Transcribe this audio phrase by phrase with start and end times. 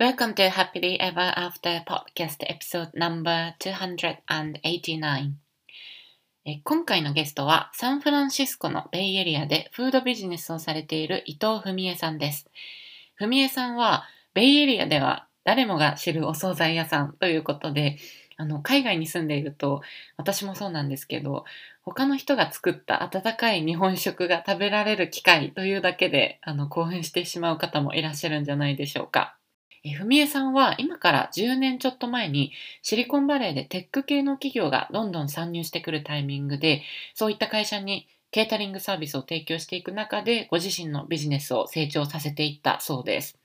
[0.00, 5.32] Welcome to Happily Ever After Podcast Episode Number 289
[6.64, 12.48] 今回のゲストはサンフランシスコのベイエリアでフードビジネスをされている伊藤文江さんです。
[13.18, 17.98] 文江さんはベイエリアでは誰もが知るお惣菜屋さんということで
[18.38, 19.82] あの海外に住んでいると
[20.16, 21.44] 私もそうなんですけど
[21.82, 29.36] 他の人が作った温かい日本食が食べられる機会というだけであの興奮してしまう方もいらっしゃるんじゃないでしょうか。
[29.84, 32.52] えふみえさんは今から10年ちょっと前に
[32.82, 36.82] シリコンバレーでテック系の企業がどんどん参入してくるタイミングで
[37.14, 43.38] そういった会社にケータリングサービスを提供していく中でご自身のビジネスを成長させていったそうです。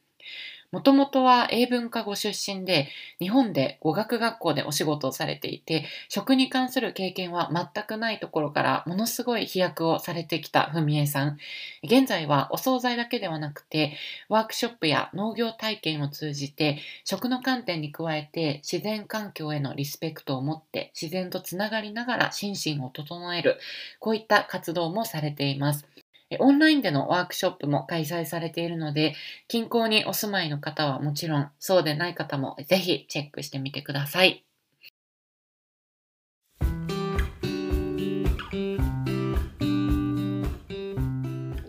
[0.75, 2.89] もともとは英文科ご出身で、
[3.20, 11.38] 日本で語学学校でお仕事をされていて、食に関する経験は全くないところから、ものすごい飛躍をされてきたふみえさん。
[11.85, 13.95] 現在はお惣菜だけではなくて、
[14.27, 23.59] ワークショップや農業体験を通じて、食の観点に加えて、自然環境へのリスペクトを持って、自然とつながりながら心身を整える、
[24.00, 25.94] こういった活動もされています。
[26.40, 29.16] オンラインでのワークショップも開催されているので、
[29.48, 34.44] 近郊にお住まいの方はもちろん、そうでない方もぜひチェックしてみてください。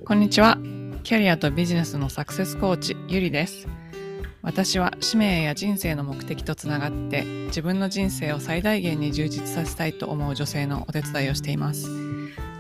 [0.05, 0.57] こんにちは。
[1.03, 3.69] キャリアとビジネスのサクセスコーチ、ゆりです。
[4.43, 12.16] 私は使命や人生の目的とつながって自分の人生を最大限に充実させたいと思う女性のお手伝いをしています。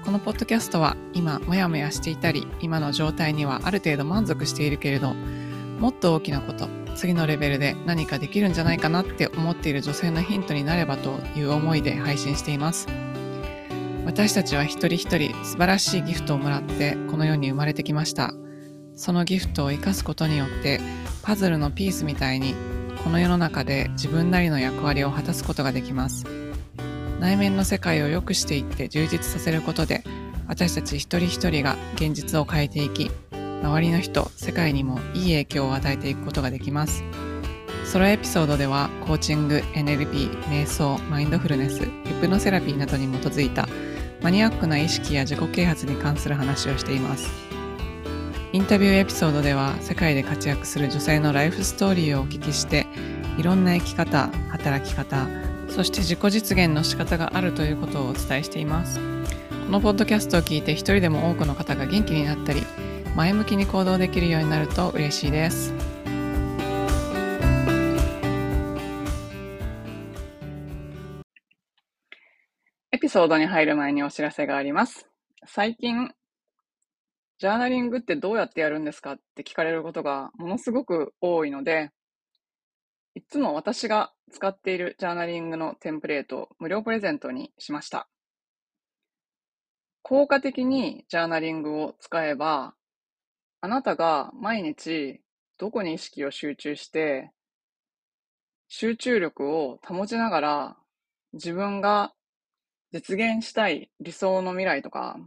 [0.06, 12.86] このポッドキャストは今モヤモヤしていたり今の状態にはある程度満足しているけれどもっと大きなこと次のレベルで何かできるんじゃないかなって思っている女性のヒントになればという思いで配信しています。
[14.04, 18.32] 私たちは一人一人素晴らしいギフトをもらってこの世に生まれてきました。
[18.94, 20.80] そのギフトを生かすことによって
[21.22, 22.54] パズルのピースみたいに
[23.02, 26.24] この世の中で自分なりの役割を果たすことができます。
[27.20, 29.95] 内面の世界を良くしていって充実させることで
[30.48, 33.10] 私たち一人一人が現実を変えていき
[33.62, 37.02] 周りの人世界にもいい影響を与えていくことができます
[37.84, 41.90] ソロエピソードではコーチング NLP 瞑想マインドフルネスヒ
[42.20, 43.68] プノセラピーなどに基づいた
[44.22, 47.30] マニアックな意識や自己啓発に関する話をしています
[48.52, 52.86] インタビューエピソードでは世界で活躍する女性のライフストーリーをお聞きして
[53.38, 55.26] いろんな生き方働き方
[55.68, 59.15] そして自己実現の仕方があるということをお伝えしています。
[59.66, 62.62] このポッドキャストを聞いて一人でも多くの方が元気になったり、
[63.16, 65.74] 前向きに行動できるようになると嬉しいです。
[72.92, 75.08] エピソードに入る前にお知らせがあります。
[75.44, 76.12] 最近、
[77.40, 81.90] ジャーナリングってどうやってやるんですかって聞かれることがものすごく多いので、
[83.16, 88.08] いつも私が使っているジャーナリングのテンプレートを無料プレゼントにしました。
[90.08, 92.74] 効果的にジャーナリングを使えば、
[93.60, 95.20] あなたが毎日
[95.58, 97.32] どこに意識を集中して、
[98.68, 100.76] 集中力を保ちながら
[101.32, 102.12] 自分が
[102.92, 105.18] 実現したい理想の未来とか、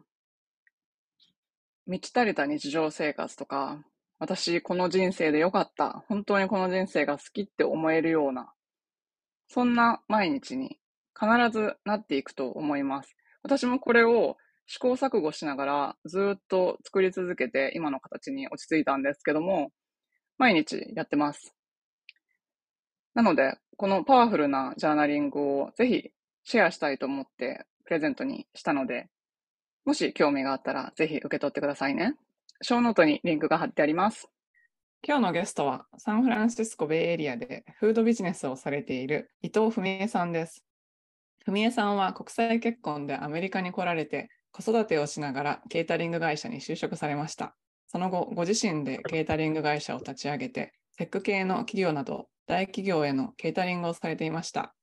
[1.85, 3.83] 満ち足りた日常生活とか、
[4.17, 6.05] 私、この人生で良かった。
[6.07, 8.53] 本当にこの人生が好きって思えるような、
[9.49, 10.79] そんな毎日に
[11.19, 13.17] 必ずなっていくと思います。
[13.43, 14.37] 私もこれを
[14.71, 19.71] 試行錯誤しながらずっと作り続けて今の形に落ち着いたんですけども、
[20.37, 21.55] 毎日やってます。
[23.15, 26.11] なので、このパワフルなジャーナリングをぜひ
[26.43, 29.09] シェアしたいと思ってプレゼントにしたので、
[29.85, 32.13] もし興味があったらぜひ受け取ってくださいね。
[32.61, 34.29] ショーノートにリンクが貼ってあります。
[35.01, 40.63] 今日のゲストはサンフランシスコベイエリアでフードビジネスをされている伊藤文江さんです。
[41.47, 47.55] 文江さんは国際結婚でアメリカに来られて子育てをしながらケータリング会社に就職されました。
[47.87, 54.75] その後、ご自身でケータリング会社を立ち上げて、テック系の企業など大企業へのケータリングをされていました。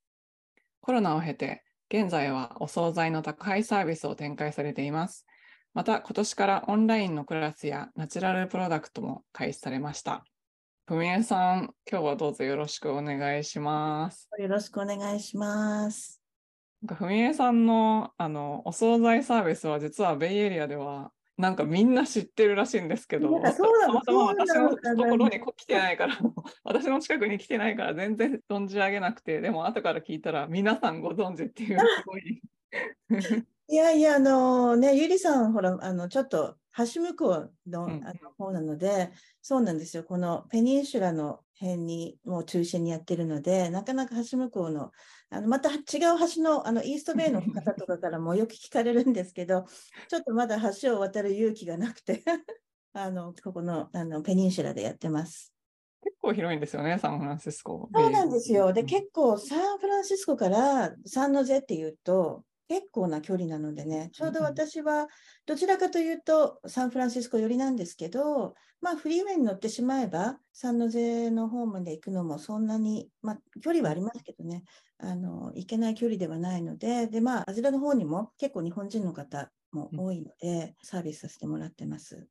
[0.81, 5.25] コロナを経て、現在はお惣菜の宅配サービスを展開されています。
[5.73, 10.25] また今年からオンラインのクラスやナチュラルプロダクトも開始されました。
[10.85, 14.29] ふみえさん、今日はどうぞよろしくお願いします。
[14.37, 16.26] よろしくお願いします。
[16.85, 23.51] ふみえさんのあのお惣菜サービスは実はベイエリアではなんかみんな知ってるらしいんですけど、た
[23.91, 26.17] またま私のところに来てないから、
[26.63, 32.41] 私の近くに来てないから全然存じ上げなくて、でも後から聞いたら皆さんご存知っていうすごい。
[33.69, 40.03] いやいや、あのね、ゆりさん、ほら、あの、ちょっと橋向こうの,、うんあの方なので、そうなんですよ。
[40.03, 44.91] このペニンシュラの辺にもう中心にやってるので、なかなか橋向こうの、
[45.29, 45.81] あのまた違う
[46.35, 49.65] 橋のあのイーストベイの方とかからもよく聞かれるんですけど、
[50.07, 52.23] ちょっとまだ橋を渡る勇気がなくて、
[52.93, 55.53] あのここのあのペニンシュラでやってます。
[56.03, 57.89] 結構広いんですよね、サンフランシスコ。
[57.93, 58.71] そうなんですよ。
[58.71, 65.07] で、うん結構サンフランシスコからサンノゼっていうと、結構な距離なのでね、ちょうど私は
[65.45, 74.63] どちらかというとサンフランシスコ寄りなんですけど、まあフリーウェイに乗ってしまえば、サンノゼの方まで行くのもそんなに、まあ距離はありますけどね、
[74.97, 82.27] あの、行けない距離ではないので、で、まああちらの方にも結構日本人の方も多いので、サービスさせてもらってます。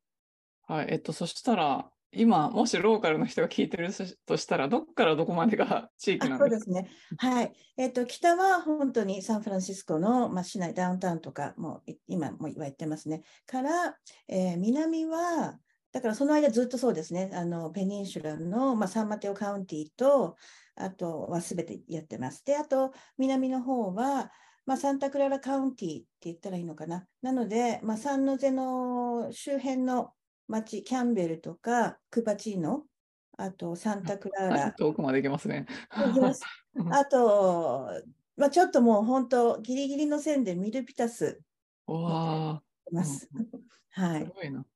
[0.61, 3.89] はい、えっと、そしたら、今、もしローカルの人が聞いてる
[4.25, 6.89] としたら、どっからどこまでが地域なんでそうですすね。
[7.17, 7.51] はい。
[7.77, 13.23] えっ、と、北は本当にサンフランシスコの、まあ、市内、ダウンタウンとか、もう今も言ってますね。
[13.45, 15.59] から、えー南は、
[15.91, 20.35] だからその間ずっとそうですね、あの、ペニンシュラの、まあ、サンマテオカウンティと、
[20.75, 22.43] あとはすべてやってます。
[22.45, 24.31] で、あと、南の方は、
[24.65, 27.05] まあ、サンタクララカウンティって言ったらいいのかな。
[27.21, 30.11] なので、まあ、サンノゼの周辺の
[30.47, 32.83] 町、キャンベルとか、クパチーノ、
[33.37, 35.65] あと、サンタクララ、遠くまで行けますね。
[35.95, 36.43] 行きます
[36.75, 37.89] うんあと、
[38.35, 41.41] まあ、ちょっともう本当、ギリギリの線でミルピタス
[41.87, 42.61] うわ
[42.91, 43.29] います。
[43.91, 44.27] はー、すい。
[44.27, 44.59] ごいな。
[44.59, 44.67] はい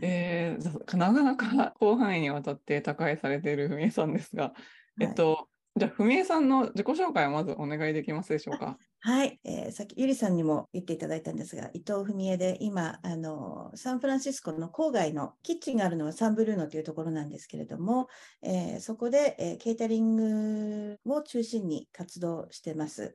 [0.00, 4.54] えー、なかなか広範囲にわたって宅配されているふみえさんですが、
[5.00, 8.78] えっと、じゃあ、ふみえさんの自己紹介をまずお願いできますでしょうか。
[9.04, 18.06] はい、えーさっきゆりさんにも言っていただいたんですが、伊藤文江で今、あの、サンフランシスコの郊外のキッチンがあるのはサンブルーノというところなんですけれども、
[18.42, 23.14] えーそこで、えーケータリングを中心に活動してます。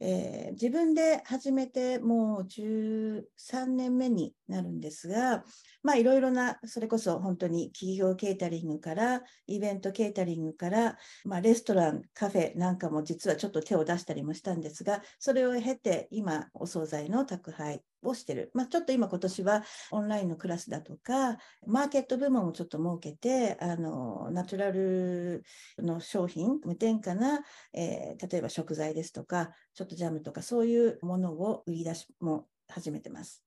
[0.00, 5.44] えー自分で始めてもう13年目になるんですが、
[5.82, 18.50] まあいろいろな、それこそ本当に企業ケータリングから、イベントケータリングから、まあレストラン、カフェなんかも実はちょっと手を出したりもしたんですが、それを経て今お惣菜の宅配をしてる。
[18.54, 25.42] まあちょっと今今年はオンラインのクラスだとか、マーケット部門をちょっと設けて、あの、ナチュラル
[25.78, 27.40] の商品、無添加な、
[27.72, 33.44] えー例えば食材ですとか、ちょっとジャムとかそういうものを売り出しも始めてます。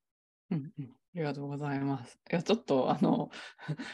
[0.51, 2.19] うんうん、ありがとうございます。
[2.31, 3.29] いや、ちょっと、あの、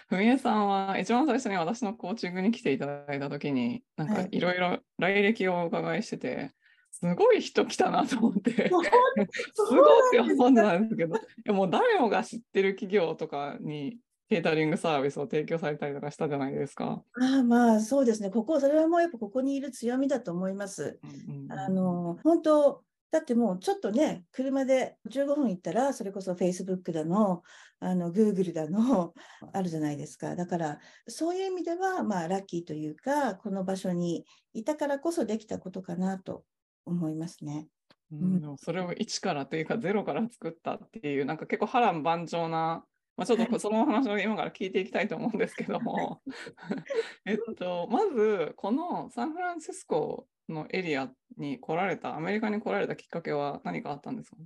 [0.07, 6.53] ふみえさんは一番最初に私のコーチングに来ていただいたときに、なんかはいいろいろ来歴をお伺いしてて、
[6.99, 13.97] すごい人来たなと思って、 すごいって思ってたんですけど、いやもう誰もが知ってる企業とかに
[14.29, 17.03] ケータリングサービスを提供されたりとかしたじゃないですか。
[17.21, 18.29] ああまあそうですね。
[18.29, 20.99] ここ、それはもうやっぱここにいる強みだと思います。
[21.03, 22.81] うんうんうんあの、本当、
[23.11, 27.43] だってもうちょっとね、車で15分行ったら、それこそ Facebook だの、
[27.81, 29.13] あの、Google だの、
[29.51, 30.35] あるじゃないですか。
[30.37, 36.45] だから、そういう意味では、まあ、ラッキーというか、この場所にいたからこそできたことかなと
[36.85, 37.67] 思いますね。
[38.11, 42.85] うんでもそれを1からというか0から作ったっていう、なんか結構波乱万丈な、
[43.17, 46.21] まあ、ちょっと そのお話を今から聞いていきたいと思うんですけども、
[47.25, 54.37] えっと、まずこのサンフランシスコのエリアに来られた、アメリカに来られたきっかけは何かあったんですか？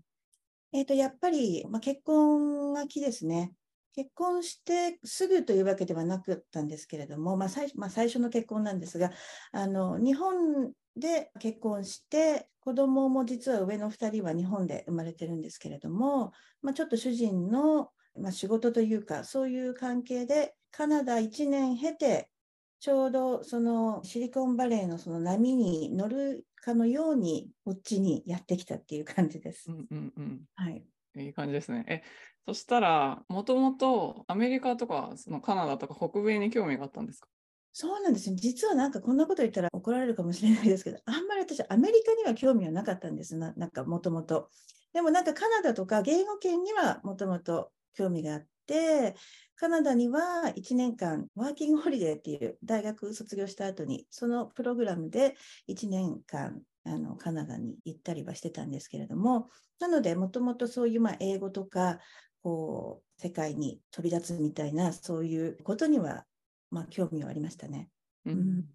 [0.71, 3.53] えっと、やっぱり、まあ、結婚が木ですね。
[3.95, 9.12] 結婚してすぐというわけではなかったんですけれども、まあ最まあ、最初の結婚なんですが、
[9.51, 22.31] あの日本で結婚して、子供も実は上の2人は日本で生まれてるんですけれども、まあ、ちょっと主人の、まあ、仕事というか、そういう関係で、カナダ1年経て、
[22.79, 29.72] ちょうどそのシリコンバレーのその波に乗るかのように、こっちにやってきたっていう感じですう。
[29.74, 30.46] んうんうん。
[30.55, 30.89] はい。
[31.25, 31.86] いい感じですね。
[31.89, 32.03] え、
[32.48, 37.29] そしたら、もともとアメリカとかそのカナダとか北米に興味があったんですか？
[37.71, 38.35] そうなんですよ。
[38.35, 44.49] 実はなんかこんなこと言ったら怒られるかもしれないですけど、あんまり私、アメリカには興味はなかったんですな、なんかもともと。
[44.93, 49.15] でもなんかカナダとか言語圏にはもともと興味があって、
[49.55, 55.35] カナダには1年間ワーキングホリデーっていう大学卒業した後に、そのプログラムで
[55.67, 59.49] 1年間あのカナダに行ったりはしてたんですけれども、
[59.79, 61.99] なのでもともとそういうまあ英語とか、
[62.41, 66.25] こう、世界に飛び立つみたいな、そういうことには、
[66.71, 67.89] まあ興味はありましたね。
[68.25, 68.65] うんん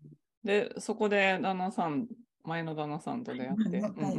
[0.42, 2.06] で、そこで旦那さん、
[2.42, 4.10] 前の旦那さんと出会って、は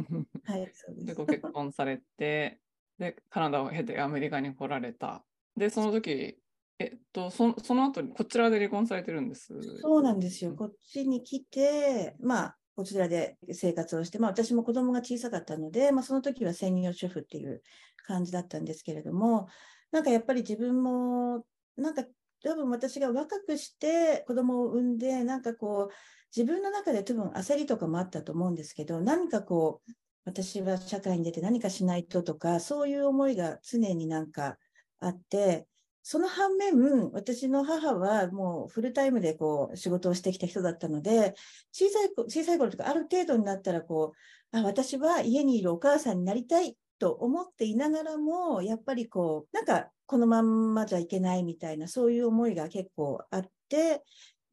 [0.56, 1.14] いで。
[1.14, 2.60] ご結婚されて、
[2.98, 5.24] で、カナダを経てアメリカに来られた。
[5.56, 6.38] で、その時、
[6.78, 9.54] えっと、そその後にこちらで離婚されてるんです？
[9.80, 10.54] そうなんですよ。
[10.54, 17.62] こっちに来て、まあ、こちらで生活をして、まあ、私も子供が小さかったので、まあ、その時は専業主婦っていう
[18.06, 19.46] 感じだったんですけれども、
[19.92, 22.04] なんかやっぱり自分も、なんか
[22.46, 25.94] 多分私が若くして子供を産んで、なんかこう、
[26.34, 29.92] 自分の中で多分焦りとかもあったと思うんですけど、何かこう、
[30.24, 34.58] 私は社会に出て何かしないととか、そういう思いが常になんか
[35.00, 35.66] あって、
[36.04, 41.34] その反面、私の母はもうフルタイムでこう仕事をしてきた人だったので、
[41.72, 44.12] 小さい小さい頃とかある程度になったらこ
[44.52, 54.02] う、あ、私は家にいるお母さんになりたいと思っていながらも、やっぱりこう、なんかこのまんまじゃいけないみたいな、そういう思いが結構あって、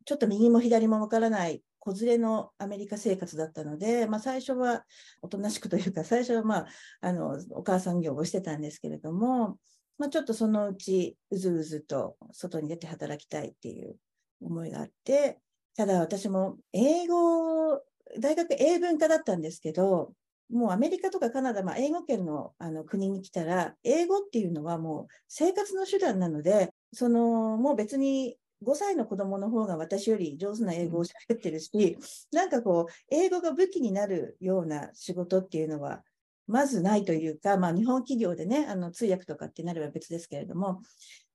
[0.05, 4.85] ちょっと右も左もわからない子連れのアメリカ生活だったので、まあ、最初は
[5.21, 6.67] おとなしくというか、最初は、まあ、
[7.01, 9.57] あのお母さん業をしてたんですけれども、
[9.97, 13.97] まあ、ちょっとそのうちうずうずと外に出て働きたいっていう
[14.41, 15.39] 思いがあって、
[15.75, 17.81] ただ私も英語、
[18.19, 20.13] 大学英文科だったんですけど、
[20.49, 31.97] もうアメリカとかカナダ、まあ、英語圏のあの国に来たら、英語っていうのはもう生活の手段なので、そのもう別に5歳の子供の方が私より上手な英語を喋ってるし、
[32.31, 36.03] なんかこう、英語が武器になるような仕事っていうのは、
[36.47, 40.81] まずないというか、まあ、日本企業でね、あの通訳とかってなれば別ですけれども、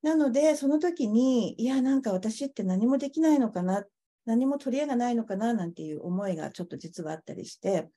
[0.03, 3.85] なので、その時に、いや、なんか私って何もできないのかな、
[4.27, 7.89] 何も取り柄がないのかな、なんていう思いがちょっと実はあったりして、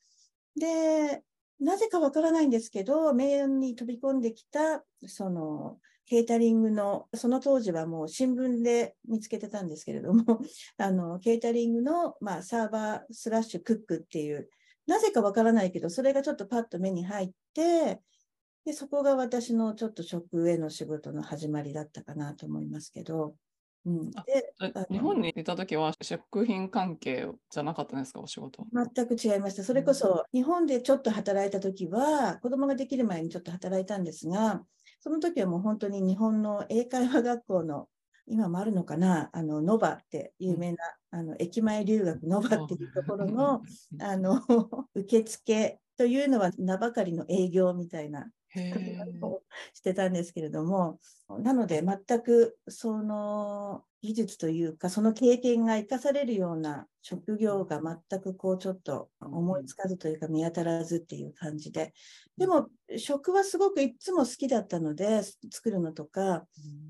[0.56, 1.24] で、
[1.60, 10.42] なぜかわからないんですけど、名誉に飛び込んできた、その、ケータリングの、その当時はもう新聞で見つけてたんですけれども、
[10.78, 14.50] あの、ケータリングの、まあ、サーバースラッシュクックっていう、
[14.88, 18.02] なぜかわからないけど、それがちょっとパッと目に入って、
[18.66, 23.36] で、そこが私のちょっと食への仕事の始まりだったかなと思いますけど、
[23.86, 24.54] うん、で
[24.92, 28.64] 日本にいた時は食品関係じゃなかったんですか、お仕事。
[28.72, 29.64] 全く違いました。
[29.64, 34.64] それこそ、日本でちょっと働いた時は、子供ができる前にちょっと働いたんですが、
[35.00, 37.88] その時はもう本当に日本の英会話学校の
[38.28, 40.78] 今もあるのかな、あの、ノバって有名な、
[41.10, 43.62] あの、駅前留学ノバっていうところの、
[44.00, 44.42] あの、
[44.94, 48.30] 受付というのは名ばかりの営業みたいな
[49.74, 51.00] してたんですけれども、
[51.40, 61.94] なので全くその技術というか、その経験が生かされるような職業が全くこうちょっと思いつかずというか見当たらずっていう感じで、
[62.38, 66.46] でも食はすごくいつも好きだったので、作るのとか、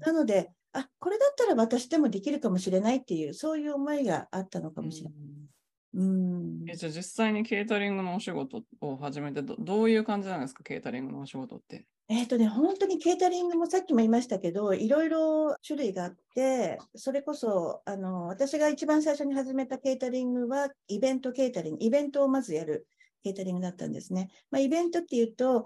[0.06, 5.51] なので、あ、これだったら私でもできるかもしれないっていう、そういう思いがあったのかもしれない。
[5.94, 11.86] うん、えじゃあ実際にケータリングのお仕事を始めてど、どういう感じなんですか、ケータリングのお仕事って。
[12.08, 22.88] えっ、ー、とね、本当にケータリングもさっきも言いましたけど、いろいろ種類があって、それこそ、あの、私が一番最初に始めたケータリングは、イベントケータリング、イベントをまずやる
[23.24, 24.30] ケータリングだったんですね。
[24.50, 25.66] まあ、イベントっていうと、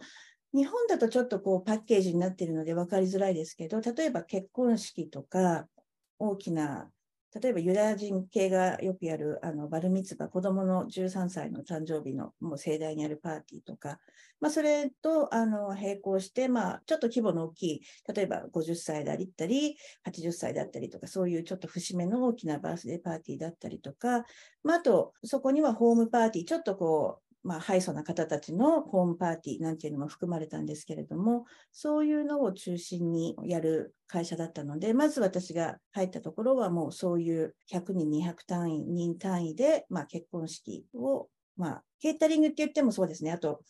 [0.53, 5.67] 日本だとちょっとこうパッケージになっているので分かりづらいですけど、例えば結婚式とか、
[6.17, 6.89] 大きな
[7.41, 13.99] 例えばユダヤ人系がよくやるあのバルミツバ、子供の13歳の誕生日のもう盛大にやるパーティーとか、
[14.39, 17.81] まあ、それとあの並行して、まあ、ちょっと規模の大きい、
[18.13, 19.75] 例えば50歳だったり、
[20.07, 24.23] 80歳だったりとか、そういうちょっと節目の大きなバースデーパーティーだったりとか、
[24.63, 43.61] まあ、あと、そこにはホームパーティー、ちょっとこう、まあ、ハイソな方たちのホームパーティーなんていうのも含まれたんですけれども、そういうのを中心にやる会社だったので、まず私が入ったところはもうそういう100人、200単位、人単位で、まあ、結婚式を、まあ、ケータリングって言ってもそうですね、あと、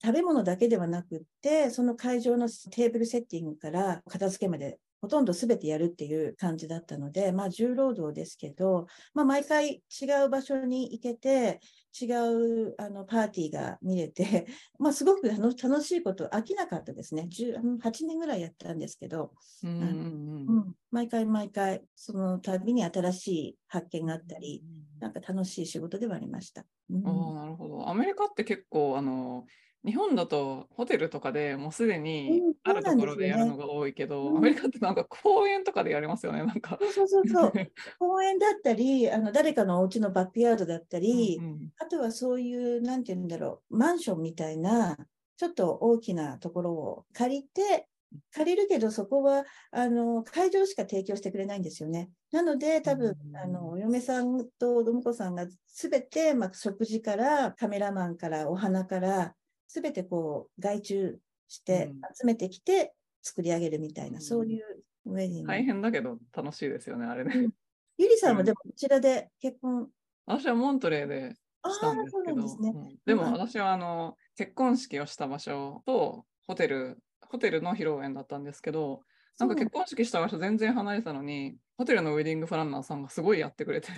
[0.00, 11.60] 食べ物だけではなくって、その会場のテーブルセッティングから片付けまでほとんど全てやるっていう感じだったので、まあ、重労働ですけど、まあ、毎回違う場所に行けて、
[12.00, 14.46] 違うあのパーティーが見れて、
[14.80, 17.28] まあ、すごく楽しいこと、飽きなかったですね。
[17.30, 19.32] 8年ぐらいやったんですけど、
[19.62, 24.64] うん、うん、毎回毎回、その度に新しい発見があったり、
[25.00, 26.64] なんか楽しい仕事ではありました。
[26.88, 27.02] うん、
[27.34, 27.90] なるほど。
[27.90, 29.44] アメリカって結構、あの、
[29.84, 34.32] 日本だとホテルとかでもうすでにあるところでやるのが多いけど、うん。
[34.34, 36.78] ね、アメリカってなんか公園とかでやりますよね、なんか。
[36.94, 37.52] そうそうそう
[37.98, 44.96] 公園だったり、あの誰かのお家のバックヤードだったり、うんうん、あとはそういう、なんて言うんだろう、マンションみたいな、
[45.36, 47.86] ちょっと大きなところを借りて、
[48.32, 52.10] 借りるけど、そこはあの会場しか提供してくれないんですよね。
[52.32, 59.34] なので、多分、うん、あのお嫁さんとども子さんがすべて、まあ、食事からカメラマンからお花から
[59.74, 64.62] すべてこう外注して集めてきて作り上げるみたいな、うん、そういう
[65.06, 65.48] ウェディング。
[65.48, 67.34] 大変だけど楽しいですよね、あれね。
[67.36, 67.50] うん、
[67.98, 69.88] ゆりさんはでもこちらで結婚、
[70.26, 71.34] 私はモントレーで
[71.66, 72.96] したんですけど、でね。
[73.04, 79.02] でも私はあの結婚式をした場所とホテル、ホテルの披露宴だったんですけど、
[79.40, 83.88] なんか結婚式した場所全然離れてたのに、ホテルのウェディングプランナーさんがすごいやってくれて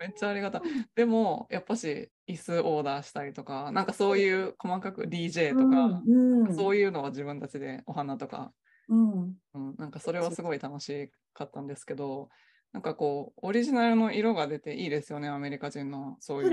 [0.00, 0.62] めっちゃありがたい。
[0.94, 6.54] でも、やっぱし、椅子オーダーしたりとか、なんかそういう細かく DJ とか、うん。
[6.54, 8.52] そういうのは自分たちでお花とか、
[8.88, 9.34] うん。
[9.54, 12.28] うん、なんかそれはすごい楽しかったんですけど、
[12.72, 16.50] なんかこう、オリジナルの色が出ていいですよね、アメリカ人のそういう。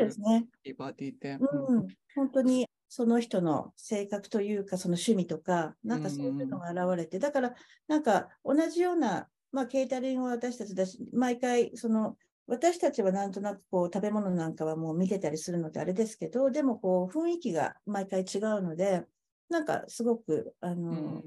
[0.78, 1.38] パーティーって。
[1.40, 7.56] うん、本当にその人の性格というか、その趣味とか、なんかそういうのが現れて、だから、
[7.88, 19.06] なんか同じような、まあ、ケータリングは私たちだし、毎回、その、私たちはなんとなくこう食べ物なんかはもう見てたりするのであれですけど、でもこう雰囲気が毎回違うので、
[19.50, 21.24] なんかすごく、楽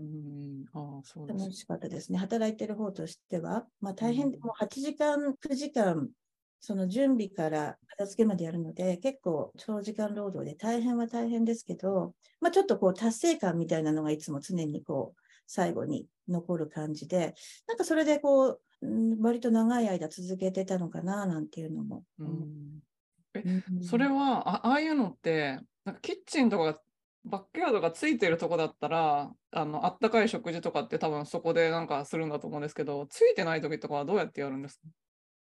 [1.52, 2.18] しかったですね。
[2.18, 6.08] 働いてる方としては、まあ大変、もう8時間、9時間、
[6.60, 17.34] その準備から片付けまでやるので、結構長時間労働で大変は大変ですけど、まあちょっとこう達成感みたいなのがいつも常にこう最後に残る感じで、
[17.68, 18.56] なんかそれでこう、うん
[19.20, 22.04] 割と長い間続けてたのかななんていうのも。
[22.18, 22.80] うん
[23.34, 26.80] えうんそれはあ、ああいうのって、なんかキッチンとかが
[27.24, 34.88] バックヤードがついてるとこだったら、あのあったかい食事とかって多分そこでなんかするんだと思うんですけど、ついてない時とかはどうやってやるんですか？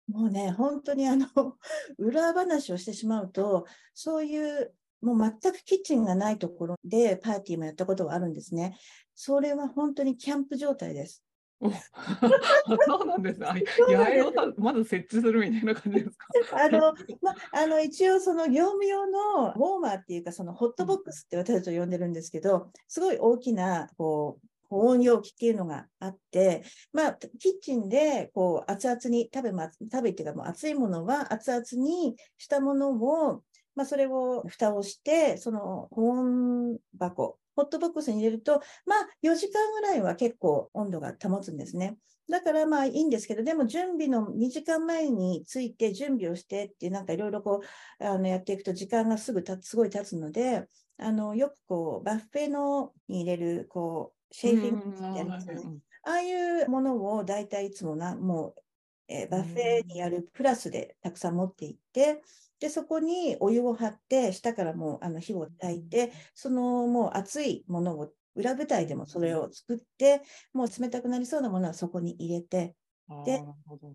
[0.08, 1.28] もうね、本当にあの、
[1.98, 8.78] 裏話をしてしまうと、そういう、もう全くキッチンがないところでパーティーもやったことがあるんですね。
[9.16, 11.24] それは本当にキャンプ状態です。
[11.62, 11.70] お
[12.86, 13.48] そうなんですね。
[13.48, 16.28] あ八重まず設置するみたいな感じですか？
[16.64, 26.64] あの、ま、あの、一応その業務用のウォーマーっていうか、そのホットボックスって私たちは呼んでるんですけど、すごい大きな、こう、保温容器っていうのがあって、
[26.94, 33.42] まあ、キッチンで、こう、熱々に、食べま、食べっていうか、もう熱いものは熱々にしたものを、
[33.76, 41.98] まあ、それを蓋をして、その保温箱、ホットボックスに入れると、まあ、4時間ぐらいは結構温度が保つんですね。
[42.30, 47.62] だからまあいいんですけど、でも準備の2時間前について準備をしてってなんかいろいろこ
[48.00, 50.68] う、あのやっていくと時間がすぐたつ、すごい経つので、
[51.00, 55.80] あの、よくこう、バッフェのに入れる、こう、シェイフィングってありますよね。
[56.04, 58.62] ああいうものを大体いつもな、もう、
[59.10, 62.22] えーバッフェにやるプラスでたくさん持っていって、
[62.60, 70.22] で、そこにお湯を張って、下からもうあの火を焚いて、そのもう熱いものを、裏舞台でもそれを作って、
[70.54, 72.76] もう冷たくなりそうなものはそこに入れて、
[73.24, 73.48] で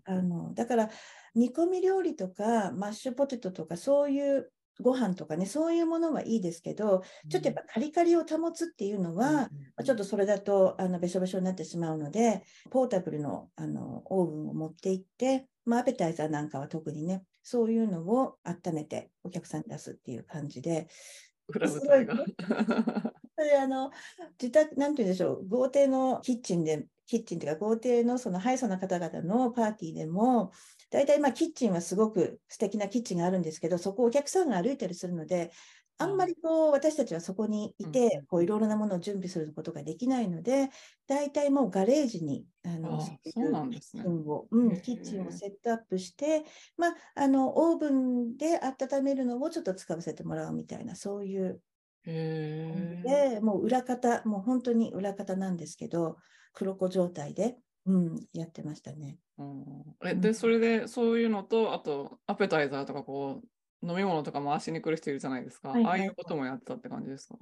[0.05, 0.89] あの、だから
[1.35, 4.51] 煮込み料理とかマッシュポテトとかそういう
[4.81, 20.87] ご飯とかね、そういうものはいいですけど、ちょっとやっぱカリカリを保つっていうのは、まあちょっとそれだとあのべしょべしょになってしまうので、ポータブルのあのオーブンを持って行って、まあ、アペタイザーなんかは特にね、そういうのを温めてお客さんに出すっていう感じで、
[21.47, 22.15] 裏舞台が。
[23.37, 23.91] それあの
[24.41, 30.51] 自宅、なんて言うんでしょう、豪邸のキッチンで、キッチンというか豪邸のそのハイソな方々のパーティーでも、
[30.89, 35.51] 大体まあキッチンはすごく素敵なキッチンがあるんですけど、そこをお客さんが歩いたりするので、
[35.97, 37.91] あんまりこう私たちはそこにいうん。
[37.91, 40.69] て、こういろいろなものを準備することができないので、
[41.07, 44.03] 大体もうガレージにあのあそうなんですね。
[44.03, 46.43] キッチンを、うんキッチンをセットアップして、
[46.77, 51.61] まあ、あのオーブンで温めるのをちょっと使わせてもらうみたいな、そういう。
[52.05, 56.17] で、もう裏方、もう本当に裏方なんですけど、
[56.53, 59.19] 黒子状態で、うん、やってましたね。
[59.37, 63.41] うんえうんで、それでそういうのと、あと、アペタイザーとかこ
[63.81, 65.69] う、飲み物とか回しに来る人いるじゃないですか。
[65.71, 67.37] はいはいああいうこともやってたって感じですか？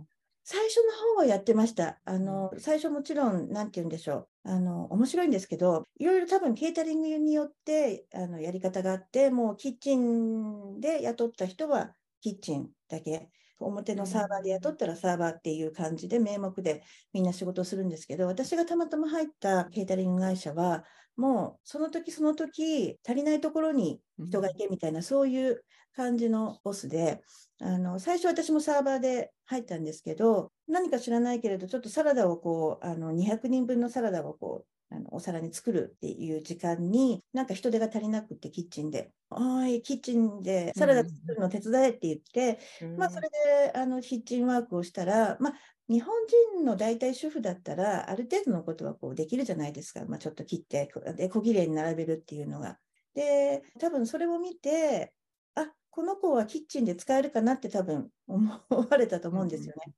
[0.46, 2.02] 最初の方はやってました。
[2.04, 4.50] あの、最初もちろん、なんて言うんでしょう。
[4.50, 13.32] あの、面白いんですけど、いろいろ多分ケータリングによって、あの、やり方があって、もうキッチンで雇った人はキッチンだけ。
[13.66, 20.84] 表のサーバーで雇ったらサーバーっていう感じで名目でみんな仕事をするんですけど、私がたまたま入ったケータリング会社は、
[21.16, 25.64] もうその時その時足りないところに人がいてみたいな、そういう
[25.96, 27.22] 感じのボスで、
[27.62, 39.12] あの最初私もサーバーで入ったんですけど、何か知らないけれど、ちょっとサラダをこう、あの200人分のサラダをこう、あのお皿に作るっていう時間に、なんか人手が足りなくって、キッチンで。
[39.32, 42.60] おい、キッチンでサラダ作るの手伝えって言って、
[42.98, 45.54] まあ、それであのキッチンワークをしたら、まあ、
[45.90, 46.16] 日本
[46.56, 50.06] 人の大体主婦だったら、ある程度のことはこうできるじゃないですか。
[50.06, 52.78] まあ、ちょっと切って、こで小綺麗に並べるっていうのが。
[53.16, 55.14] で、多分それを見て、
[55.56, 59.94] あこの子はキッチンで使えるかなって多分思われたと思うんですよね。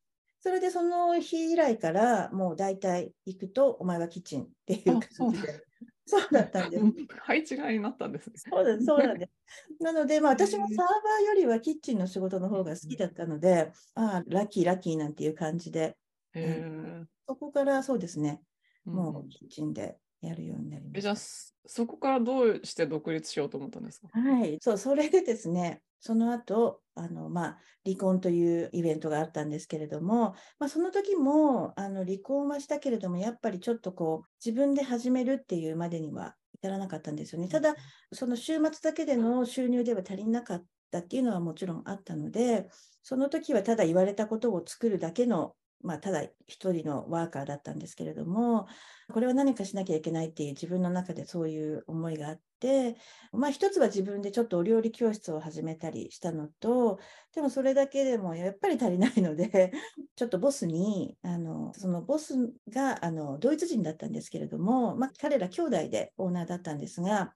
[0.45, 5.65] それでその日以来から、もう大体行くと、お前はキッチンっていう感じで。
[6.05, 6.84] そうだったんです。
[7.23, 8.34] 配置がになったんですね。
[8.38, 9.31] そうです、そうなんです。
[9.81, 15.97] なので、まあ、私もサーバーよりはキッチンの仕事の方が好きだったので、ああ、ラッキー、ラッキーなんていう感じで、
[16.36, 17.05] へえ。
[17.27, 18.43] そこからそうですね、
[18.84, 20.99] もうキッチンでやるようになりました。
[20.99, 24.08] えじゃあそそこからどうして独立しようと思ったんですか？
[24.12, 37.49] はい、そう、それでですね、その後、あの、まあ、離婚というイベントがあったんですけれども、まあ、その時も、あの、離婚はしたけれども、やっぱりちょっとこう、自分で始めるっていうまでには至らなかったんですよね。
[37.49, 37.75] ただ、
[38.12, 42.69] その週末だけでの収入では足りなかったっていうのはもちろんあったので、
[43.03, 45.55] その時はただ言われたことを作るだけの
[45.86, 48.67] まあ、ただ一人のワーカーだったんですけれども、
[49.13, 52.98] これは何かしなきゃいけないっていう自分の中でそういう思いがあって、
[53.32, 57.00] まあ、一つは自分でちょっとお料理教室を始めたりしたのと、
[57.36, 59.71] でもそれだけでもやっぱり足りないので、
[60.15, 62.36] ちょっとボスに、あのそのボス
[62.69, 67.34] があのドイツ人だったんですけれども、まあ、彼ら兄弟でオーナーだったんですが、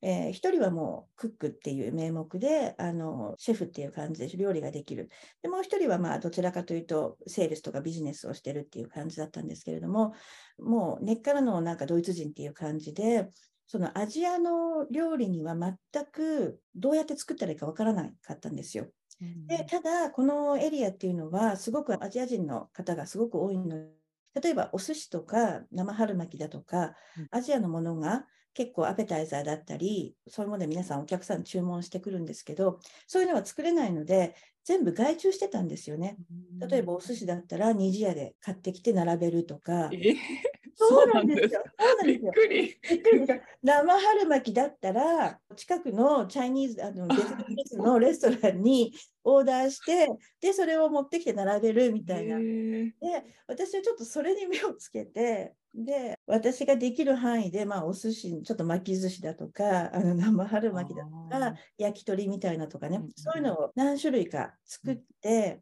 [0.00, 5.08] えー、一人はもうクックっていう名目で、あの、シェフっていう感じで料理ができる。
[5.42, 10.14] で、もう一人はまあどちらかというと、セールスとかビジネスをしてるっていう感じだったんですけれども、
[10.58, 13.28] もう根っからのなんかドイツ人っていう感じで、
[13.66, 18.86] そのアジアの料理には全くどうやって作ったらいいかわからなかったんですよ。
[19.46, 23.88] で、ただ、このエリアっていうのは、すごくアジア人の方がすごく多いので、
[24.40, 26.94] 例えばお寿司とか生春巻きだとか、
[27.30, 34.34] アジアのものが結構アペタイザーだったり、そういうもので皆さんお客さん注文してくるんですけど、そういうのは作れないので、
[34.64, 36.16] 全部外注してたんですよね。
[36.68, 39.88] 例えばお寿司だったら、ニジ屋で買ってきて並べるとか。
[39.92, 40.14] え
[40.80, 41.62] そうなんですよ。
[41.78, 42.30] そうなんびですよ。
[42.30, 42.78] っくり。
[42.88, 43.26] びっくり
[43.62, 47.36] 生春巻きだったら、近くのチャイニーズ、あの、ベトナ
[47.78, 48.92] ムのレストランに
[49.24, 50.08] オーダーして、
[50.40, 52.38] で、それを持ってきて並べるみたいな。
[52.38, 52.92] で、
[53.48, 65.60] 私はちょっとそれに目をつけて、で、私ができる範囲で、まあ、お寿司、ちょっと巻き寿司だとか、あの生春巻きだとあか、焼き鳥みたいなとかねうんうん、そういうのを何種類か作って、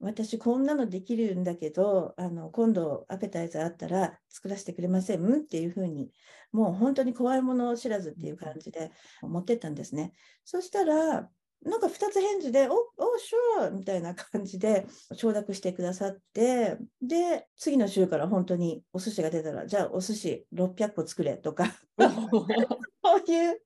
[0.00, 5.34] 私こんなのできるんだけど、あの、今度アペタイザーあったら作らせてくれません？
[5.36, 6.10] っていうふうに、
[6.50, 10.12] もう本当に怖いもの知らずっていう感じで持ってったんですね。
[10.44, 11.30] そしたら、
[11.64, 21.66] なんか2つ返事で、お、お、シューみたいな感じで承諾してくださって、で、次の週から本当にお寿司が出たら、じゃあお寿司600個作れとか、
[21.98, 23.62] そういう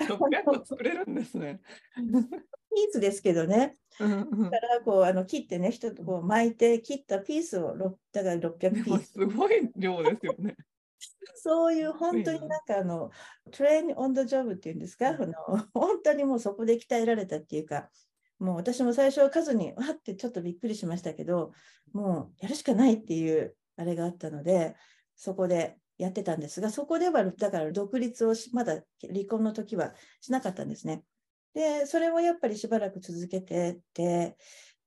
[0.00, 1.60] 600個作れるんですね。
[1.96, 9.12] ピースですけどね、うんうんだからこうあの切ってね、一つこう巻いて切ったピースをろだから600でもピース。
[9.12, 10.56] すごい量ですよね。
[11.34, 13.10] そういう本当にいななんかあの、
[13.50, 15.32] トレインオンドジョブっていうんですか、あの
[15.74, 17.90] 本当にもうそこで鍛えられたっていうか、
[18.38, 21.52] もう私も最初は数にわってちょっとびっくりしましたけど、
[21.92, 24.74] もうやるしかないっていうあれがあったので、
[25.16, 31.04] そこでやってたんですが、そこではだから独立をしまだ離婚の時はしなかったんですね。
[31.54, 34.36] で、それをやっぱりしばらく続けてって、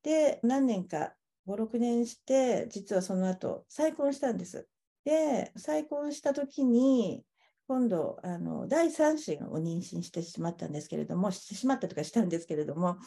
[0.03, 4.67] で、何年か、5、6年して、実はその後、再婚したんです。
[5.05, 7.23] で、再婚した時に、
[7.67, 12.97] 今度、あの、第三子を妊娠してしまったんですけれども、してしまったとかしたんですけれども、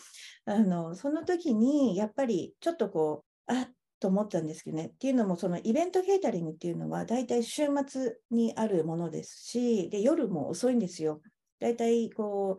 [0.47, 3.69] あの、その時に、やっぱりちょっとこう、あっ
[4.01, 4.87] と思ったんですけどね。
[4.87, 11.21] っていうのも、そのイベントケータリングっていうのは、大体週末にあるものですし、で、夜も遅いんですよ。
[11.59, 12.59] 大体、こ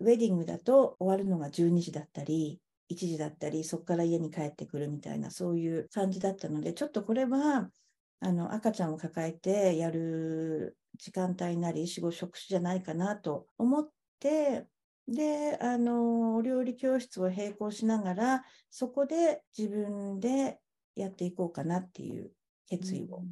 [0.00, 7.70] う、ウェディングだと終わるのが12時だったり、1時だったり、そこから家に帰ってくるみたいな、そういう感じだったので、ちょっとこれは、
[8.20, 14.68] あの、赤ちゃんを抱えてやる時間帯なり、仕事、職種じゃないかなと思って、
[15.06, 20.60] で、あの、お料理教室を並行しながら、そこで自分で
[20.94, 22.32] やっていこうかなっていう
[22.66, 23.26] 決意を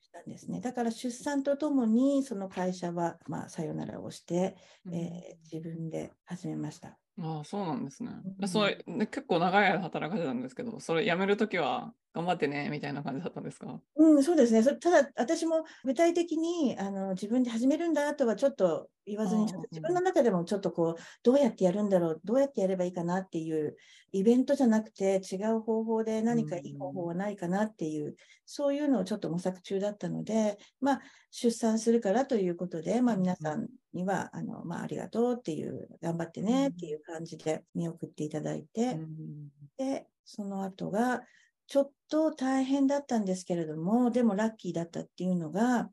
[0.00, 0.60] したんですね。
[0.60, 4.56] だから出産とともに、その会社は、まあ、さよならをして、
[4.90, 6.98] えー自分で始めました。
[7.18, 8.12] ああ、そうなんですね。
[8.40, 13.78] うんそれ、ね、結構長い間働かれてたんですけど、それ辞めるときは頑張ってね、みたいな感じだったんですか？
[13.96, 14.62] うん、そうですね。
[14.62, 23.76] そただ、私も具体的にあの自分で始めるんだとはちょっと言わずに、ちょっと自分の中でもちょっとこう、どうやってやるんだろう、どうやってやればいいかなっていう、
[24.12, 31.00] イベントじゃなくて違う方法で何かいい方法はないかなっていう、そういうのをちょっと模索中だったので、まあ、
[31.30, 39.48] 出産するからということで、まあ、皆さんには、あの、まあ、ありがとうっていう、頑張ってねっていう感じで見送っていただいて、うん。
[39.76, 41.22] で、その後が、
[41.66, 45.90] ちょっと大変だったんですけれども、でもラッキーだったっていうのが、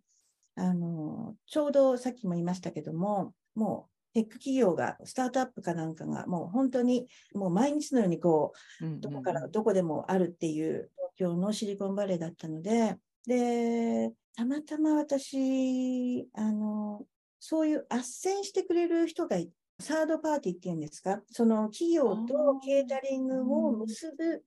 [0.56, 17.06] あの、ちょうどさっきも言いましたけども、もうテック企業が、スタートアップかなんかが、もう本当に、もう毎日のようにこう、うんどこからどこでもあるっていう東京のシリコンバレーだったので、で、たまたま私、あの、
[17.40, 24.44] そういう斡旋してくれる人がいサードパーティーっていうんですか、その企業とケータリングを結ぶ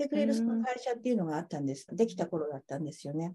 [0.00, 1.86] てくれるその会社っていうのがあったんです。
[1.94, 3.34] できた頃だったんですよね。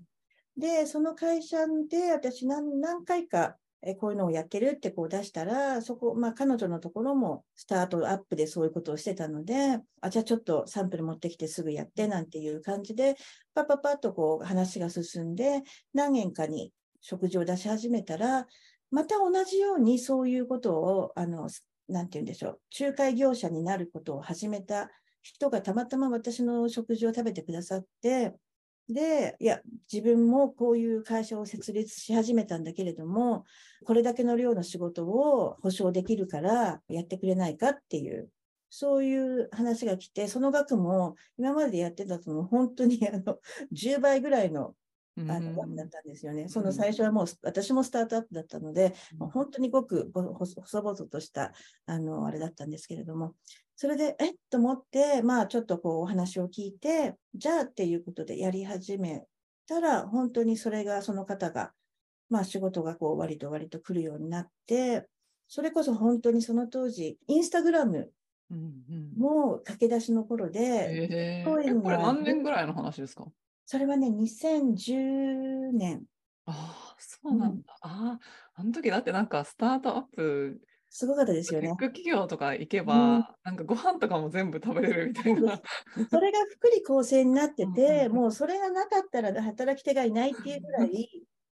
[0.57, 1.57] で、その会社
[1.89, 13.15] で私何何回かえこういうのをやってるってこう出したら、そこ、まあ彼女のところもスタートアップでそういうことをしてたので、あ、じゃあちょっとサンプル持ってきてすぐやってなんていう感じで、
[13.53, 15.61] パッパッパッとこう話が進んで、
[15.93, 18.47] 何件かに食事を出し始めたら、
[18.89, 21.47] また同じようにそういうことを、あの、
[21.87, 24.89] なんて言うんでしょう、仲介業者になることを始めた
[25.25, 28.35] 人がたまたま私の食事を食べてくださって、
[28.87, 29.59] で、いや、
[29.91, 33.43] 自分もこういう会社を設立し始めたんだけれども、
[33.85, 38.29] これだけの量の仕事を保証できるからやってくれないかっていう、
[38.69, 43.39] そういう話が来て、その額も今までやってたとも本当にあの
[43.73, 44.75] 10倍ぐらいの
[45.17, 46.49] あの額だったんですよね。
[46.49, 51.53] その最初はもう私もスタートアップだったので、もう本当にごく細々とした
[51.85, 53.33] あのあれだったんですけれども、
[53.77, 59.25] それで、えっと思って、まあちょっとこうお話を聞いて、じゃあっていうことでやり始め
[59.67, 61.73] たら、本当にそれがその方が、
[62.29, 65.07] まあ仕事がこう割と割と来るようになって、
[65.47, 68.09] それこそ本当にその当時、インスタグラム
[69.17, 70.59] も駆け出しの頃で、
[71.11, 73.25] えー、これ何年ぐらいの話ですか？
[73.65, 76.03] それはね、2010年。
[76.45, 77.77] ああ、そうなんだ。
[77.83, 78.19] うん、ああ、
[78.55, 80.61] あの時だってなんかスタートアップ
[80.97, 81.67] すごかったですよね。
[81.77, 85.61] 企業とか行けば、うん、なんかご飯とかも全部食べれるみたいな。
[86.09, 91.09] それが福利厚生になってて、もうそれがなかったら働き手がいないっていうぐらい、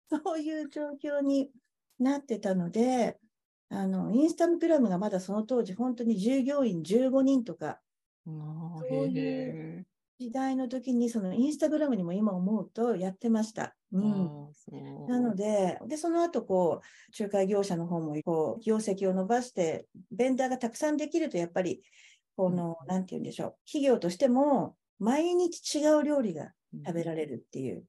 [0.08, 1.50] そういう状況に
[1.98, 3.18] なってたので、
[3.68, 7.80] あの、インスタグラムがまだその当時、本当に従業員15人とか、
[8.24, 8.32] そ
[8.92, 9.86] ういう
[10.22, 13.74] 時代の時に、そのインスタグラムにも今思うとやってました。
[13.92, 14.52] うん、
[15.08, 21.82] なので、で、その後、こう、仲介業者の方も、こう、業績を伸ばして、ベンダーがたくさんできると、やっぱり、
[22.36, 26.52] この、うん、なんて言うんでしょう、企業としても、毎日違う料理が
[26.86, 27.84] 食べられるっていう、うん、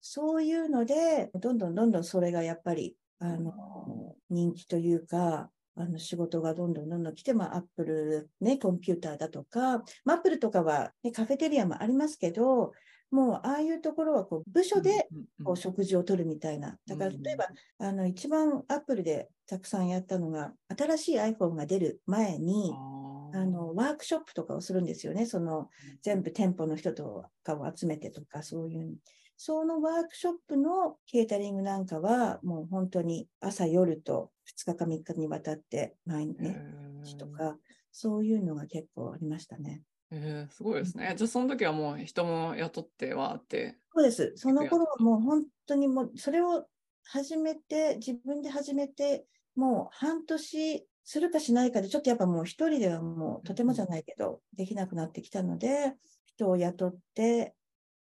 [0.00, 12.72] そういうので、どんどんどんどんそれがやっぱり、あの、人気というか、あの仕事がどんどんどんどん来て、まあ、アップル、ね、コンピューターだとか、まあ、アップルとかは、ね、カフェテリアもありますけど、
[13.10, 15.08] もうああいうところはこう部署で
[15.42, 16.76] こう食事をとるみたいな。
[16.86, 25.24] だから例えば、あの一番アップルでたくさんやったのが、新しい iPhone が出る前に、あのワークショップとかをするんですよね。
[25.24, 25.70] その
[26.02, 28.96] 全部店舗の人とかを集めてとか、そういう。
[29.40, 37.56] そのワークショップのケータリングなんかは、もう本当に朝夜と2日か3日にわたって毎日とか、
[37.92, 39.82] そういうのが結構ありましたね。
[40.10, 41.14] えー、すごいですね。
[41.16, 43.78] じゃあその時はもう人も雇ってはって。
[43.94, 44.32] そうです。
[44.34, 46.66] その頃はもう本当にもうそれを
[47.04, 49.24] 始めて、自分で始めて、
[49.54, 55.94] もう半年するかしないかで、ちょっとやっぱもう一人ではもうとてもじゃないけど、できなくなってきたので、
[56.26, 57.54] 人を雇って、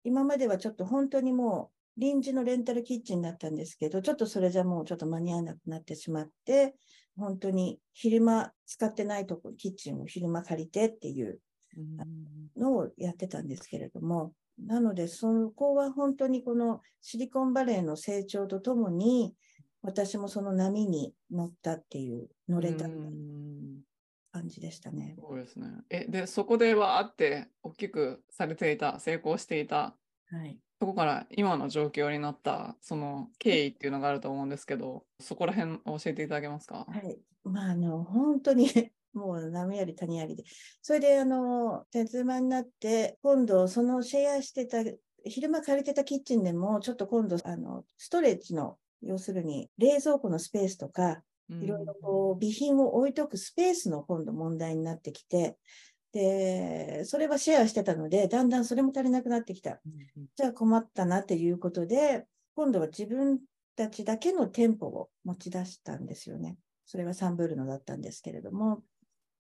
[0.06, 6.76] 今まではちょっと本当にもう臨時のレンタルキッチンだったんですけど、ちょっとそれじゃもうちょっと間に合わなくなってしまって、
[7.18, 11.40] 本当に昼間使ってないとこ、キッチンを昼間借りてっていう
[12.58, 19.34] のをやってたんですけれども、なので、そこは本当にこのシリコンバレーの成長とともに、
[19.82, 22.88] 私もその波に乗ったっていう、乗れた。
[24.36, 25.16] 感じでしたね。
[25.18, 25.68] そうですね。
[25.90, 29.96] え、で、そこではあって、大きくされていた、成功していた、
[30.30, 36.86] はい、そこから今の状況になった、その経緯っていうのがあると思うんですけど、そこら辺教えていただけますか？
[36.86, 37.20] はい。
[37.44, 38.68] まあ、あの、本当に
[39.14, 40.44] もう波あり谷ありで。
[40.82, 44.84] それで、あの、鉄馬になって、今度、そのシェアしてた、
[45.24, 55.58] 昼間借りてたキッチンでも、ちょっと今度、あの、ストレッジの、要するに、冷蔵庫のスペースとか、いろいろこう、備品を置いとくスペースの今度問題になってきて、
[56.12, 59.82] で、それはシェアしてたので、だんだんそれも足りなくなってきた。
[60.36, 63.42] じゃあ困ったなっていうことで、今度は自分
[63.76, 66.58] たちだけの店舗を持ち出したんですよね。
[66.86, 68.84] それはサンブールのだったんですけれども、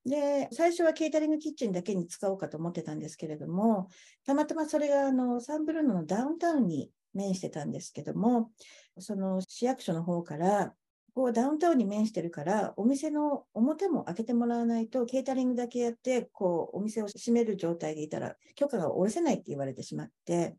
[0.05, 3.87] で、最初はケータリングキッチンだけに使おうかと思ってたんですけれども、
[4.25, 8.51] たまたまそれがあのサンブルーノのダウンタウンに面してたんですけども、
[8.99, 10.73] その市役所の方から、
[11.15, 20.57] ここダウンタウンに面してるから、お店の表も開けてもらわないと、ケータリングだけやって、こう、お店を閉める状態でいたら、許可が下ろせないって言われてしまって、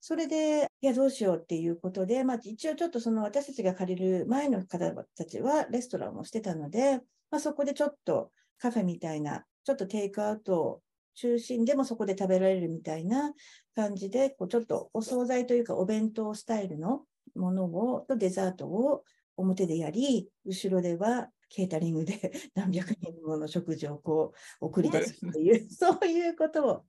[0.00, 7.00] それで、いや、どうしようっていうことで、まあ、一応ちょっとその私たちが借りる前の方たちはレストランをしてたので、
[7.32, 10.82] まあ、そこでちょっとカフェみたいな、ちょっとテイクアウト
[11.16, 13.32] 中心でもそこで食べられるみたいな
[13.74, 17.02] 感じで、こうちょっとお惣菜というかお弁当スタイルの
[17.34, 19.02] ものを、とデザートを
[19.36, 26.84] 表でやり、後ろではケータリングで 何百人もの食事をこう送り出すっていう、そういうことを。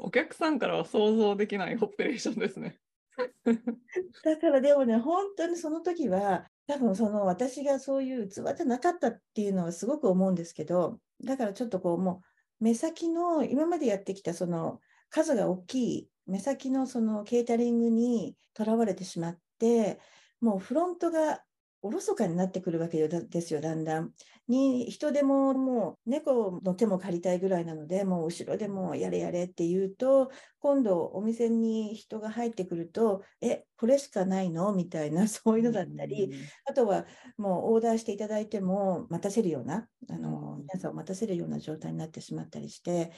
[0.00, 2.78] お客さんからは想像できないオペレーションですね。
[4.24, 12.22] だからでもね、本当にその時は、多分その私がそういう器じゃなかったっていうのはすごく思うんですけど、だからちょっとこう、も
[12.60, 19.98] う目先の今までやってきたその数が大きい目先のそのケータリングにとらわれてしまって、
[20.40, 21.42] もうフロントが
[21.82, 24.12] おろそかになってくるわけですよ、だんだん。
[24.48, 34.74] に人でももう猫の手も借りたいぐらいなので、もう後ろでもやれやれって言うと、今度お店に人が入ってくると、え、これしかないの？
[34.74, 36.30] みたいな、 そういうのだったり、
[36.66, 37.06] あとは
[37.38, 43.12] もうオーダーしていただいても待たせるような、あの皆さんを待たせるような状態になってしまったりして、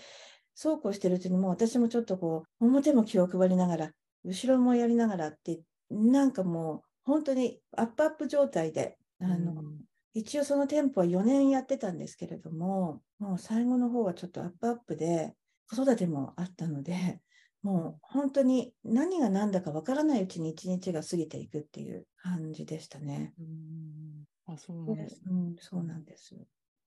[0.54, 3.92] そうこうしてるうちにもう私もちょっとこう、表も気を配りながら、
[4.24, 9.80] 後ろもやりながらって、なんかもう本当にアップアップ状態で、あの、うん、
[10.14, 15.34] 一応その店舗は4年やってたんですけれども、もう最後の方はちょっとアップアップで、
[15.68, 17.20] 子育てもあったので、
[17.62, 23.32] もう本当に何が何だかわからないうちに一日が過ぎていくっていう感じでしたね。
[23.38, 26.36] うんあそうなんです、うん、そうなんです。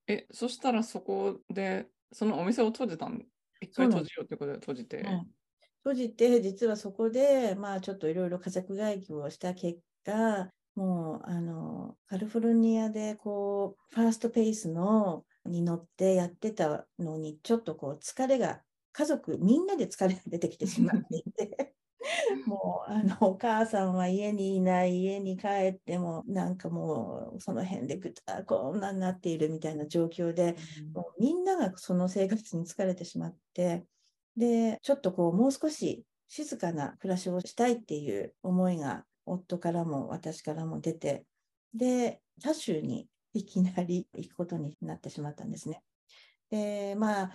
[0.08, 3.26] え、そしたらそこで、そのお店を閉じたん？
[3.62, 5.04] 一回閉じようってことで閉じて。
[5.84, 21.76] 閉じて、実はそこで、まあちょっといろいろ家族会議をした結果、もう、あの、カリフォルニアで、こう、ファーストペースの、に乗ってやってたのに、ちょっとこう、疲れが、家族みんなで疲れが出てきてしまっていて、
[22.46, 33.86] もう、あの、お母さんは家にいない、家に帰っても、なんかもう、その辺でぐたこんなになっているみたいな状況で、うん、もうみんながその生活に疲れてしまって、
[34.38, 41.26] で、ちょっとこう、もう少し静かな暮らしをしたいっていう思いが夫からも私からも出て、
[41.74, 45.84] で、多州にいきなり行くことになってしまったんですね。
[46.50, 47.32] で、まあ、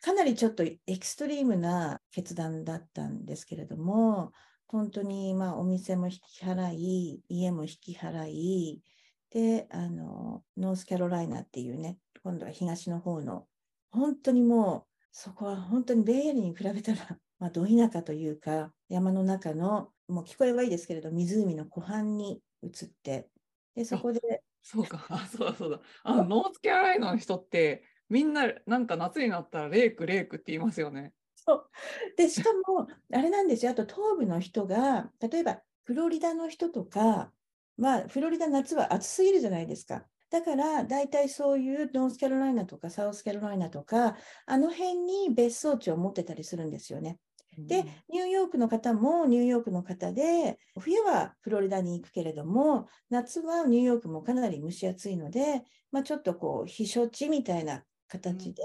[0.00, 4.32] かなりちょっとエクストリームな決断だったんですけれども、
[4.66, 8.82] 本当にまあお店も引き払い、家も引き払い、
[9.30, 13.46] で、あの、ノースカロライナっていうね、今度は東の方の、
[13.90, 23.28] 本当にもう、そこは本当にベイエリに比べたら、まあ、ど田舎というか、山の中のもう聞こえはいいですけれど、湖の湖畔に移って、
[23.74, 24.20] で、そこで。
[24.62, 25.80] そうか、あ、そうだそうだ。
[26.04, 31.12] あの、ノースキャロライナの人って、みんな、なんか夏になったらレイク、レイクって言いますよね。
[31.34, 31.70] そう。
[32.16, 33.72] で、しかも、 あれなんですよ。
[33.72, 37.32] あと、東部の人が、例えば、フロリダの人とか、
[37.76, 40.06] まあ、フロリダ夏は暑すぎるじゃないですか。
[40.30, 47.18] だから、大体そういうノースキャロライナとかサウスキャロライナとか、あの辺に別荘地を持ってたりするんですよね。
[47.58, 58.62] で、ニューヨークの方もニューヨークの方で、冬はフロリダに行くけれども、夏はニューヨークもかなり蒸し暑いので、まあ、ちょっとこう、避暑地みたいな形で、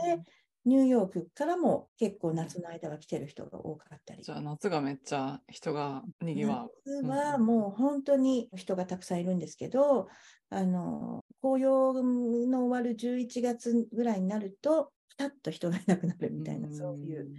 [0.67, 4.23] ニューヨークからも結構夏の間は来てる人が多かったり。
[4.23, 6.71] じゃあ夏がめっちゃ人がにぎわう。
[6.85, 10.09] 夏はもう本当に人がたくさんいるんですけど、
[10.49, 17.29] あの、紅葉の終わる11月ぐらいになると、ピタッと人がいなくなるみたいな、そういう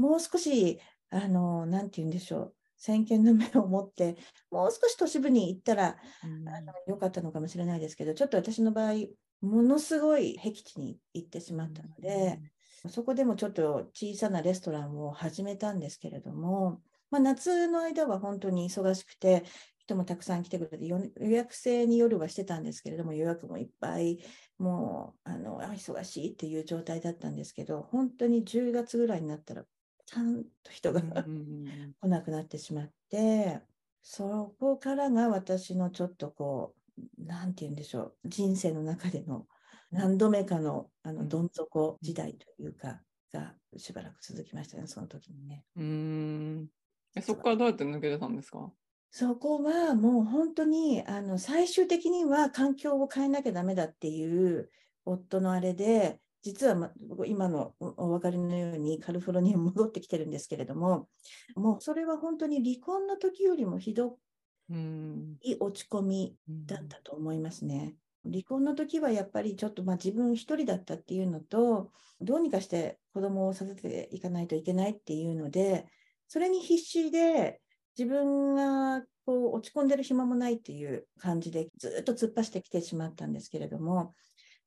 [0.00, 2.54] もう少し、あの、なんて言うんでしょう。
[2.76, 4.16] 先見の目を持って、
[4.50, 8.94] もう少し都市部に行ったら、うん、あのよかったのかもしれないですけど、ちょっと私の場合、
[9.42, 12.40] ものすごい僻地に行ってしまったので、
[12.84, 19.44] うん、そこでもちょっと小さなレストランを始めたんですけれども、まあ、夏の間は本当に忙しくて、
[19.78, 20.98] 人もたくさん来てくれて、予
[21.30, 24.20] 約制に夜はしてたんですけれども、予約もいっぱい、
[24.58, 29.64] もう、あの、忙しいっていう状態だったんですけど、本当に10月ぐらいになったら、
[30.10, 31.00] ちゃんと人が
[32.00, 33.60] 来なくなってしまって、
[34.02, 39.46] そこからが私のちょっとこう、なんて言うんでしょう、人生の中での
[39.92, 45.64] 何度目かのあのどん底時代というか、がしばらく続きましたね、その時にね。
[45.76, 46.68] うん。
[47.14, 48.72] えそこからどうやって抜け出たんですか？
[49.12, 54.70] そこはもう本当にあの最終的には環境を変えなきゃダメだっていう
[55.04, 56.90] 夫のあれで実は、ま、
[57.26, 61.08] 今のお分かりのようにカリフォルニアに戻ってきてるんですけれども、
[61.54, 64.18] もうそれは本当に離婚の時よりもひど
[65.42, 67.96] い落ち込みだったと思いますね。
[68.24, 71.90] 離婚の時はやっぱりちょっとまあ自分一人だったっていうのと、
[72.20, 75.86] どうにかして子供を育てていかないといけないっていうので、
[76.28, 77.60] それに必死で
[77.98, 84.14] 自分がこう落ち込んでる暇もないっていう感じでずっと突っ走ってきてしまったんですけれども、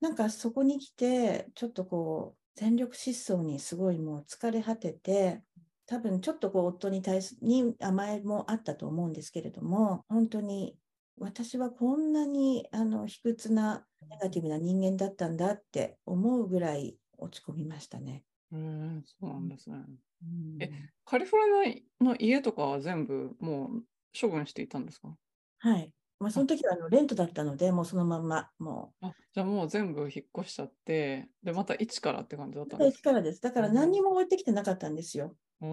[0.03, 5.43] なんかそこに来て、ちょっとこう、全力疾走にすごいもう疲れ果てて、
[5.85, 10.77] 多分ちょっとこう夫に対すに甘えもあったと思うんですけれども、本当に
[11.17, 18.25] 私はこんなにあの卑屈なネガティブな人間だったんだって思うぐらい落ち込みましたね。
[18.51, 19.85] へえそうなんですね。
[20.23, 20.71] うんえ
[21.05, 23.85] カリフォルニアの家とかは全部もう
[24.19, 25.17] 処分していたんですか？
[25.57, 25.93] はい。
[26.19, 33.41] まあ、その時はあのレントだったので、もうそのまんま、もあじゃあもう全部引っ越しちゃって、で、また一からって感じだっう、たんですか一からです。
[33.41, 35.37] だから何にも置いてきてなかったんですよ。
[35.59, 35.69] 本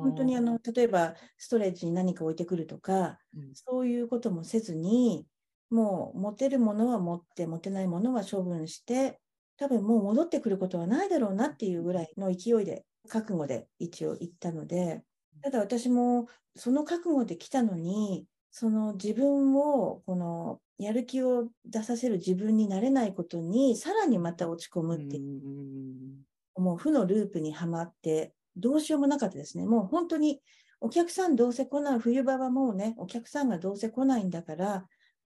[0.00, 3.54] 本当にあの、例えばストレージに何か置いてくるとか、うん。
[3.54, 5.28] そういうこともせずに、
[5.70, 9.20] もう持てるものは持って、持てないものは処分して、
[9.56, 15.04] 多分もう戻ってくることはないだろうなっていうぐらいの勢いで、覚悟で一応行ったので、
[15.42, 29.66] ただ私もその覚悟で来たのに、その自分を、このやる気を出させる自分になれないことに、さらにまた落ち込むっていううんもう負のループにはまって、どうしようもなかったですね。
[29.66, 30.40] もう本当に
[30.80, 34.86] お客さんどうせ来ない、冬場はもうね、お客さんがどうせ来ないんだから、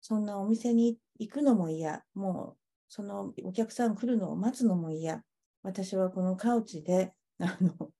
[0.02, 2.58] そんなお店に行くのも嫌、もう
[2.88, 5.24] そのお客さん来るのを待つのも嫌。
[5.64, 7.92] 私はこのカウチで、あの、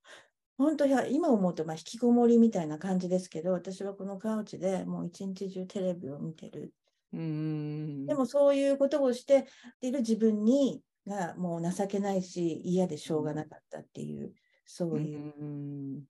[0.60, 6.74] 本当や今思うとまあ引きこもりみたいな感じですけど、私はこのカウチでもう一日中テレビを見てる。
[7.14, 9.48] うんでもそういうことをして
[9.82, 14.34] いる自分にがもう情けないし嫌でしょうがなかったっていう、
[14.66, 16.04] そういううん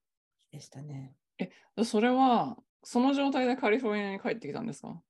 [0.50, 1.14] でしたね。
[1.84, 5.00] それはその状態でカリフォルニアに帰ってきたんですか？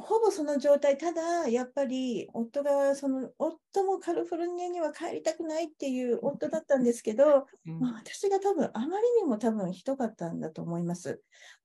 [0.00, 11.20] ほぼその状態、ただやっぱり夫がその夫もカリフォルニアには帰りたくないっていう夫だったんですけど、うんまあ、私が多分あまりにも多分ひどかったんだと思います。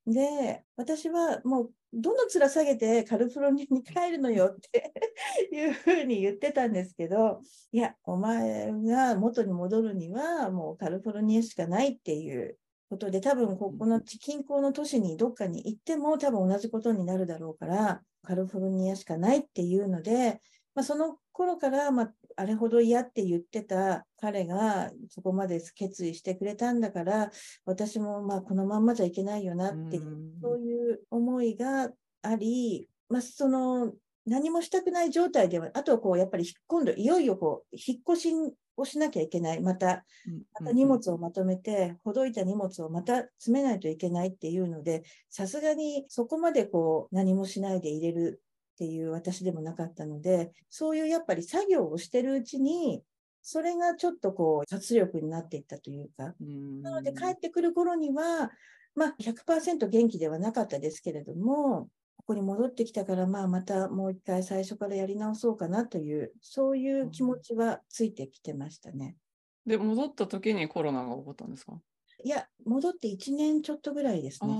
[0.06, 4.92] で、私はもうどんどん面下げてカリフォルニアに帰るのよって
[5.54, 12.58] いうふうに言ってたんですけど、いや、お前が元に戻るにはもうカリフォルニアしかないっていう
[12.94, 20.41] ことで、多分ここの近郊の都市にどっかに行っても多分同じことになるだろうから、カリフォルニアしかないっていうので、
[20.76, 27.32] まあ、その頃から、まあ、あれほど嫌って言ってた彼がそこまで決意してくれたんだから、
[27.66, 31.89] 私もまあこのまんまじゃいけないよなっていう、うんそういう思いが
[32.22, 33.94] あり、まあ、その
[34.26, 38.34] 何もしたくない状態では、あとはこうやっぱり今度いよいよこう引っ越し
[38.78, 39.61] をしなきゃいけない。
[39.61, 40.05] また
[40.53, 48.41] また荷物をまとめて、ほどいた荷物をまた詰めないといけないっていうので、さすがにそこまでこう何もしないで入れる
[48.74, 53.03] っていう私でもなかったので、そういうやっぱり作業をしてるうちに、
[53.41, 56.34] それがちょっとこう活力になっていったというか、
[56.82, 58.51] なので帰ってくる頃には、
[58.95, 61.89] まあ100%元気ではなかったですけれども、
[62.26, 69.17] ここに戻ってきたから、まあまたもう一回最初からやり直そうかなという、そういう気持ちはついてきてましたね。
[69.65, 71.82] で、戻った時にコロナが起こったんですか？
[72.24, 74.53] いや、戻って1年ちょっとぐらいですね。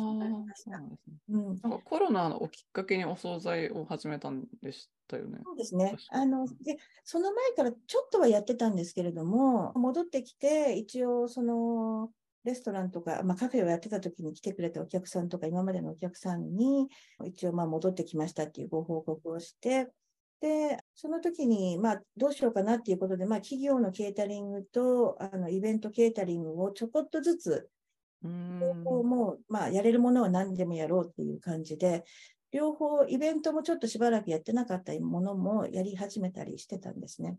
[1.86, 5.39] コロナをきっかけにお惣菜を始めたんでしたよね。
[5.45, 12.11] そうですねあの、で、その前からちょっとはやってたんですけれども、戻ってきて、一応、その、
[12.44, 16.88] レストランとか、まあ、カフェをやってた時に来てくれたお客さんとか、今までのお客さんに、
[17.26, 19.88] 一応、まあ、戻ってきましたっていうご報告をして、
[20.41, 27.70] で、その時に、まあ、どうしようかなっていうことで、まあ、企業のケータリングと、あの、イベントケータリングをちょこっとずつ、
[28.24, 32.04] 両方もう、まあ、やれるものは何でもやろうっていう感じで、
[32.52, 37.38] 両方、イベントもちょっとしばらくやってなかったものもやり始めたりしてたんですね。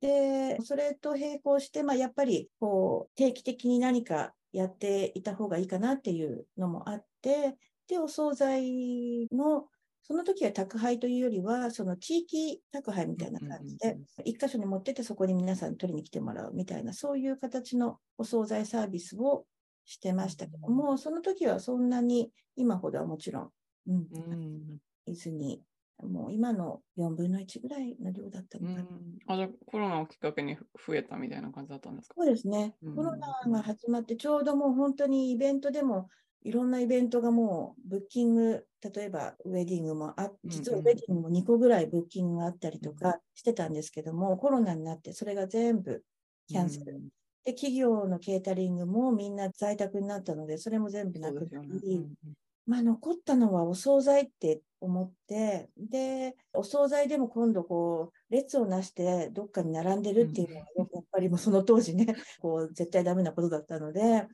[0.00, 7.56] で、それと並行して、まあ、やっぱり、こう、定期的に何かやっていた方がいいかなっていうのもあって、
[7.88, 9.68] で、お惣菜の、
[10.02, 19.46] その時は宅配というよりは、その地域宅配みたいな感じで一箇所に持ってってそこに皆さん取りに来てもらうみたいな、そういう形のお惣菜サービスを
[19.84, 23.50] してましたけども、その時はそんなに今ほどはもちろん、
[23.88, 24.78] うん、うん。
[25.06, 25.62] いずに、
[25.98, 28.88] もう今の4分の1ぐらいの量だったうのかな。
[28.92, 32.16] んあじゃあコロナをきっかけに増えたみたいな感じだったんですか？
[32.16, 32.94] そうですねうん。
[32.94, 36.08] コロナが始まって、ちょうどもう本当にイベントでも、
[36.42, 46.04] いろんなイベントがもうブッキング、例えばウェディングもあ、実はウェディングも2個ぐらいブッキングがあったりとかしてたんですけども、コロナになってそれが全部
[46.46, 46.94] キャンセル。
[46.94, 47.08] うん
[47.44, 51.82] で、企業のケータリングもみんな在宅になったので、それも全部なくなそうですよね。
[51.82, 52.34] り、うん
[52.66, 62.06] まあ残ったのはお惣菜って思って、で、お惣菜でも今度こう、列をなしてどっかに並んでるっていうのは、やっぱりもうその当時ね、
[62.40, 64.26] こう、絶対ダメなことだったので、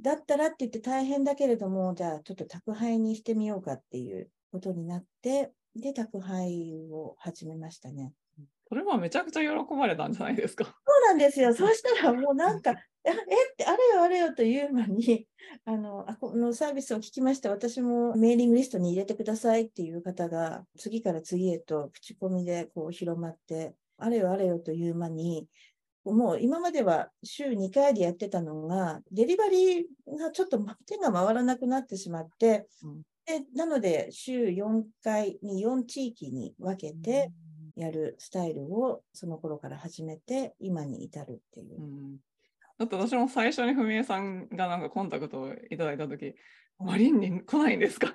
[0.00, 8.12] だったらって言って大変だけれども、じゃあちょっと宅配にしてみようかっていうことになって、で、宅配を始めましたね。
[8.72, 10.64] それはめちゃくちゃ喜ばれたんじゃないですか。
[10.64, 10.74] そう
[11.08, 11.52] なんですよ。
[11.54, 12.70] そうしたらもうなんか、
[13.04, 13.16] ええっ
[13.54, 15.28] て、あれよあれよという間に、
[15.66, 17.50] あの、あこのサービスを聞きました。
[17.50, 25.46] 私もメーリングリストに入れてくださいっていう方が、次から次へと口コミでこう広まって、あれよあれよという間に、
[26.04, 29.84] もう今までは週2回でやってたのが、デリバリー
[30.18, 37.30] がちょっと手が回らなくなってしまって、うんでなので週4回に4地域に分けて
[37.76, 41.84] やるスタイルをその頃から始めて、今に至るっていうう。
[41.84, 42.16] ん
[42.78, 46.34] だって私も最初に文江さんがなんかコンタクトをいただいたとき、
[46.78, 48.12] マリンに来ないんですか？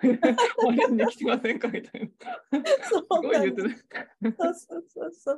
[0.66, 1.70] マリンに来てませんか？
[1.70, 2.60] みたいな。
[2.60, 3.62] すそうなんで。
[3.70, 3.86] す
[4.38, 5.32] そうそうそうそ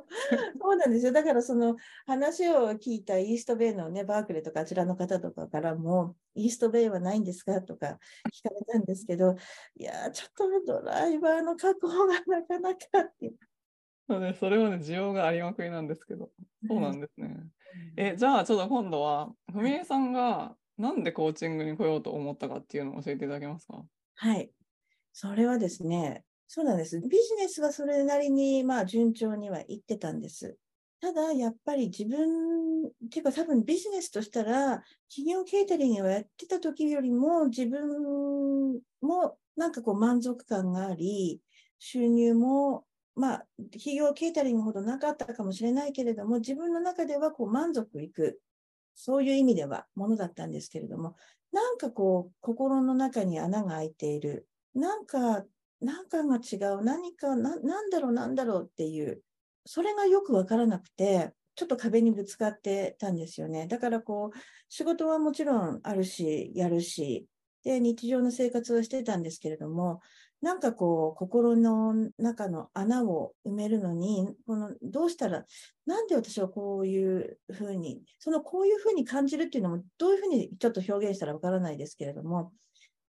[0.72, 0.76] う。
[0.76, 1.12] なんですよ。
[1.12, 7.60] だからその話を聞いたイーストベイのね、バークレーとかあちらの方とかからも、イーストベイはないんですか？
[7.60, 7.98] とか
[8.34, 9.36] 聞かれたんですけど、
[9.76, 10.32] いやー、ちょっ
[10.66, 13.28] とドライバーの確保がなかなかって。
[13.28, 13.32] そう
[14.18, 16.30] ね、それはね、需要がありまくりなんですけど。
[16.66, 17.36] そうなんですね。
[17.96, 23.84] え、じゃあちょっと今度は、文江さんがなんでコーチングに来ようと思ったかっていうのを教えていただけますか？
[24.14, 24.50] はい。
[25.12, 27.00] それはですね、そうなんです。
[27.00, 30.56] ビジネスはそれなりに、まあ、順調にはいってたんです。
[31.00, 41.40] ただ、やっぱり自分、っていうか多分ビジネスとしたら、企業ケータリングをやってた時よりも、自分もなんかこう満足感があり、
[41.78, 42.84] 収入も、
[43.20, 48.40] まあ、企業ケータリングほどなかったかもしれないけれども、自分の中ではこう満足いく、
[48.94, 51.16] そういう意味ではものだったんですけれども、
[51.52, 54.48] なんかこう、心の中に穴が開いている。
[54.74, 55.44] なんか、
[55.82, 56.82] なんかが違う。
[56.82, 59.22] 何か、ななんだろう、なんだろうっていう。
[59.66, 63.66] それがよくわからなくて、ちょっと壁にぶつかってたんですよね。
[63.66, 64.38] だからこう、
[64.70, 67.26] 仕事はもちろんあるし、やるし、
[67.64, 70.00] で、日常の生活はしてたんですけれども、
[70.42, 75.44] なんかこう、心の中の穴を埋めるのに、この、どうしたら、
[75.84, 82.52] なんで私はこういうふうに、そのこういうふうに感じるっていうのも、どういうふうにちょっと表現したらわからないですけれども、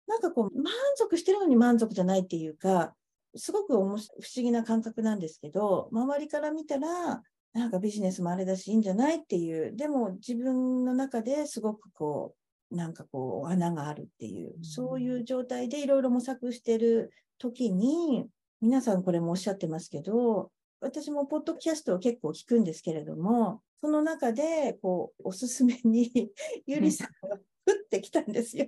[0.08, 2.96] なんかこう、満足してるのに満足じゃないっていうか、
[3.36, 3.98] すごく不思
[4.36, 7.24] 議な感覚なんですけど、周りから見たら、
[7.54, 12.45] なんかビジネスもあれだし、いいんじゃないっていう、でも自分の中ですごくこう、
[12.76, 18.28] なんかこう、穴があるっていう、そういう状態でいろいろ模索してる時に、
[18.62, 20.52] 皆さんこれもおっしゃってますけど、
[20.82, 26.32] 私もポッドキャストを結構聞くんですけれども、その中で、こう、おすすめに、
[26.66, 27.40] ゆりさんが降
[27.72, 28.68] ってきたんですよ。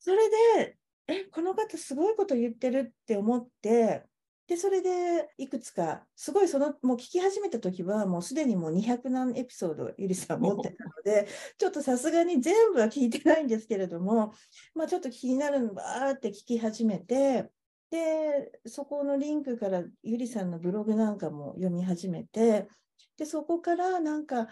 [0.00, 0.78] それで、
[1.08, 4.04] え、この方すごいこと言ってるって思って、
[4.46, 11.26] で、それでいくつか、すごいその、もう聞き始めた時は、もうすでにもう200何エピソード、ゆりさん持ってたので、
[11.58, 14.32] ちょっとさすがに全部は聞いてないんですけれども、
[14.74, 17.50] まあちょっと気になるのばーって聞き始めて、
[17.90, 22.68] で、そこのリンクからゆりさんのブログなんかも読み始めて、
[23.16, 24.48] で、そこからなんか、あ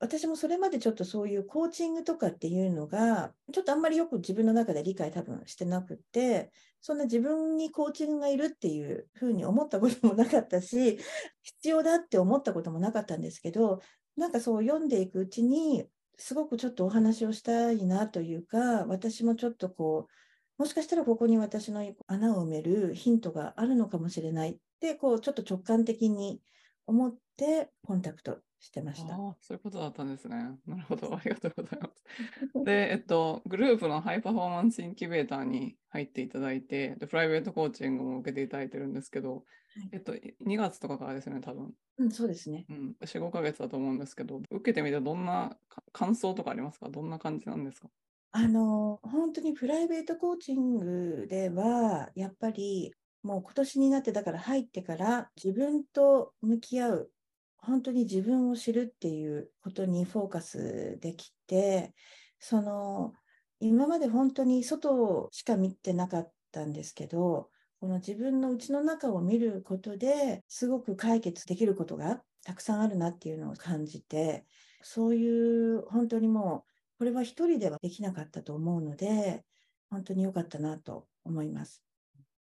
[0.00, 10.98] 私もそれまでちょっとそういうコーチングとかっていうのが、ちょっとあんまりよく自分の中で理解多分してなくて、そんな自分にコーチングがいるっていうふうに思ったこともなかったし、
[11.42, 13.80] 必要だって思ったこともなかったんですけど、
[14.16, 26.40] なんかそう読んでいくうちに、すごくちょっとお話をしたいなというか、私もちょっとこう、もしかしたらここに私の穴を埋めるヒントがあるのかもしれないって、こう、ちょっと直感的に
[26.86, 29.16] 思ってコンタクトしてました。
[29.40, 30.36] そういうことだったんですね。
[30.66, 32.64] なるほど、ありがとうございます。
[32.64, 40.12] で、えっと、グループのハイパフォーマンスインキュベーターに入っていただいて、で、プライベートコーチングも受けていただいてるんですけど、はいえっと、
[40.44, 41.72] 2月とかからですね、多分。
[41.98, 42.64] うん、そうですね。
[42.68, 46.88] うん、4、5ヶ月だと思うんですけど、受けてみてどんなか感想とかありますか？
[46.88, 47.88] どんな感じなんですか？
[48.32, 57.10] あの、本当にプライベートコーチングでは、やっぱりもう今年になってだから入ってから自分と向き合う、
[57.58, 61.94] 本当に自分を知るっていうことにフォーカスできて、
[62.38, 63.12] その、
[63.60, 67.50] 今まで本当に外しか見てなかったんですけど、
[67.80, 74.46] この自分の内の中を見ることですごく解決できることがたくさんあるなっていうのを感じて、
[74.82, 79.44] そういう本当にもうこれは一人ではできなかったと思うので、
[79.90, 81.84] 本当に良かったなと思います。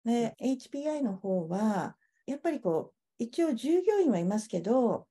[0.05, 5.07] で、HPI の方は、やっぱりこう、一応従業員はいますけど、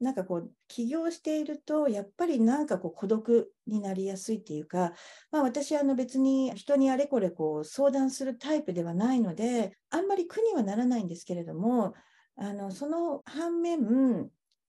[0.00, 4.92] なんかこう、起業していると、やっぱりなんかこう、孤独になりやすいっていうか、
[5.30, 11.94] まあ私、あの別に人にあれこれこう、相談するタイプではないので、あんまり苦にはならないんですけれども、
[12.36, 14.30] あの、その反面、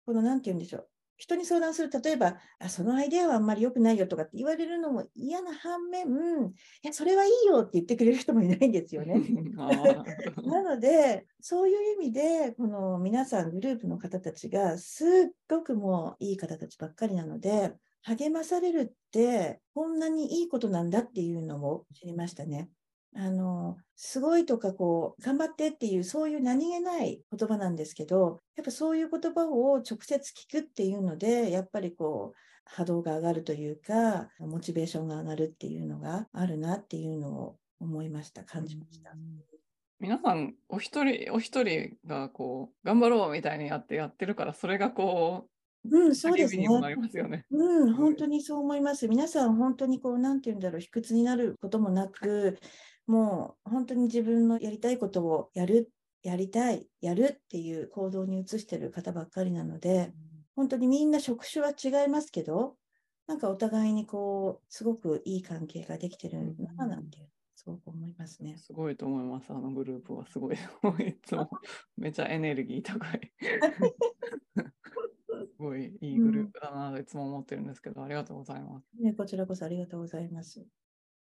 [0.06, 0.91] このなんて言うんでしょう。
[1.22, 6.52] 人に相談する、例えば、あそのアイデアはあんまり良くないよとかって言われるのも嫌な反面、い
[6.82, 9.14] や、それはいいよって言ってくれる人もいないんですよね。
[10.42, 15.08] なので、そういう意味で、この皆さん、グループの方たちが、すっ
[15.48, 22.68] ごくもういい方たちばっかりなので、励まされるって、こんなにいいことなんだっていうのを知りましたね。
[23.14, 39.12] あの、すごいとかこう、頑張ってっていう、そういう何気ない言葉なんですけど、やっぱそういう言葉を直接聞くっていうので、やっぱりこう、波動が上がるというか、モチベーションが上がるっていうのがあるなっていうのを思いました、感じました。
[40.00, 45.52] 皆さん、お一人お一人がこう、頑張ろうみたいにやってやってるから、それがこう、
[45.84, 46.68] うん、そうですね励みに。
[46.68, 47.44] もなりますよね。
[47.50, 49.08] うん、本当にそう思います。
[49.08, 52.58] 皆さん、本当にこう、なんて言うんだろう、卑屈になることもなく、
[53.06, 55.92] もう本当に自分のやりたいことをやる、
[56.22, 60.14] やりたい、やるっていう行動に移してる方ばっかりなので、
[60.56, 62.78] 本当にみんな職種は違いますけど、
[63.26, 68.56] なんかお互いにこう、すごくいい関係ができてるな、なんていう、すごく思いますね。
[68.56, 69.50] すごいと思います。
[69.50, 70.56] あのグループはすごい。
[71.08, 71.50] いつも
[71.96, 73.32] めちゃエネルギー高い。
[75.28, 78.86] すごいいいグループだなといつも思ってるんですけど、ありがとうございます。
[78.98, 80.66] ね、こちらこそありがとうございます。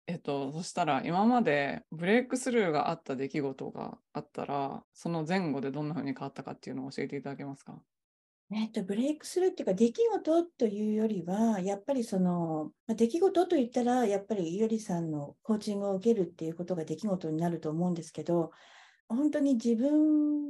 [0.09, 7.79] えっと、そしたら今までブレイクスルーがあった出来事があったら、その前後でどんな風に変わったかっていうのを教えていただけますか？
[8.51, 18.49] えっと、ブレイクスルーっていうか、出来事というよりは、やっぱりその、まあ出来事といったら、やっぱりゆりさんのコーチングを受けるっていうことが出来事になると思うんですけど、
[19.07, 20.49] 本当に自分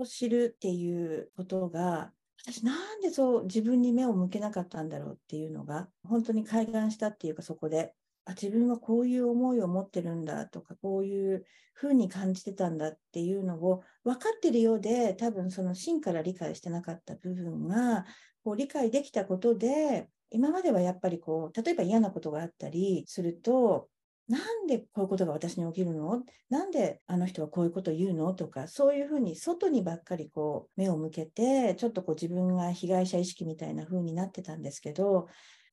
[0.00, 2.10] を知るっていうことが、
[2.42, 7.94] 私なんでそう自分に目を向けなかったんだろうっていうのが、本当に開眼したっていうか、そこで、
[8.30, 18.04] あ、自分はこういう思いを持ってるんだとか、こういうふうに感じてたんだっていうのを分かってるようで、多分その真から理解してなかった部分が、
[18.44, 23.88] こう理解できたことで、今まではやっぱりこう、例えば嫌なことがあったりすると、
[24.28, 26.22] なんでこういうことが私に起きるの？
[26.50, 28.32] なんであの人はこういうこと言うの？
[28.32, 35.26] とか、そういうふうに外にばっかりこう目を向けて、ちょっとこう自分が被害者意識みたいな風になってたんですけど、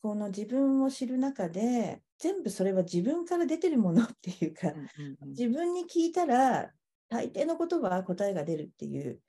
[0.07, 4.73] この自分を知る中で、全部それは自分から出てるものっていうか、
[5.37, 6.71] 自分に聞いたら、
[7.09, 9.21] 大抵のことは答えが出るっていう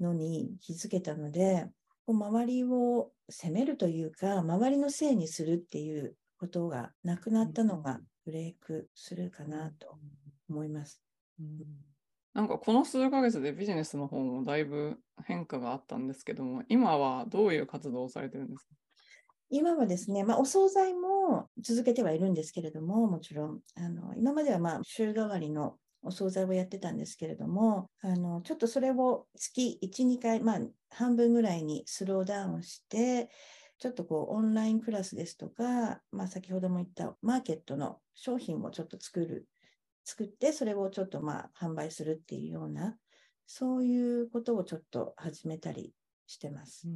[0.00, 1.66] のに気づけたので、
[2.06, 9.98] こう周りを責めるというか、周りのせいにするっていうことがなくなったのがブレイクするかなと
[10.48, 11.04] 思います。
[12.32, 18.74] なんかこの数ヶ月でビジネスの方もだいぶ変化があったんですけども、今はどういう活動をされてるんですか？
[19.50, 33.30] 今はですね、まあ、お惣菜も続けてはいるんですけれども、もちろん、あの今まではまあ週替わりのお惣菜をやってたんですけれども、あのちょっとそれを月1、2回、まあ、半分ぐらいにスローダウンして、
[33.78, 39.48] ちょっとこうオンラインクラスですとか、まあ、先ほども言ったマーケットの商品をちょっと作る、
[40.04, 42.96] 作って、それをちょっとまあ販売するっていうような、
[43.46, 45.92] そういうことをちょっと始めたり
[46.26, 46.86] してます。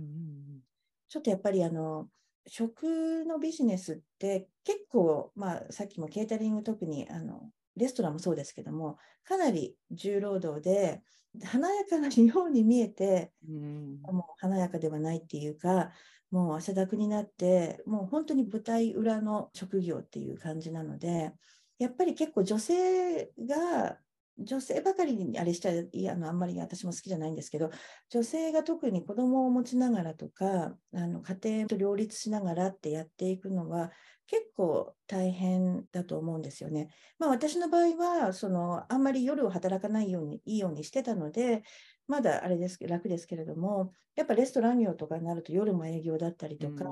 [1.08, 2.08] ちょっとやっぱりあの、
[2.48, 11.02] 食のビジネスって結構、まあ、さっきもケータリング特にあのレストランもそうですけどもかなり重労働で
[11.44, 14.00] 華やかなように見えて、うん。
[14.02, 15.92] もう華やかではないっていうか
[16.30, 21.32] もう汗だくになってもう本当に舞台裏の職業っていう感じなので
[21.78, 23.98] やっぱり結構女性が
[24.38, 27.70] 女性ばかりにあれしちゃいやあのあんまり私も好きじゃないんですけど
[28.10, 33.90] 女性が特に子供を持ちながらとかあの家庭と両立しながらってやっていくのは
[34.26, 36.88] 結構大変だと思うんですよね。
[37.18, 41.62] まあ、私の場合はそのあんまり夜を働かないようにいいようにしてたので
[42.06, 46.86] まだあれですけど楽ですけれどもやっぱレストラン業とかになると夜も営業だったりとか、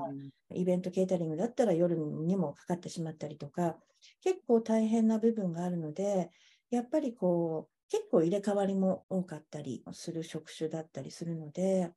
[0.54, 3.76] イベントケータリングだったら夜にもかかってしまったりとか
[4.22, 6.30] 結構大変な部分があるので
[6.70, 11.90] やっぱりこう結構入れ替わりも多かったりする職種だったりするので、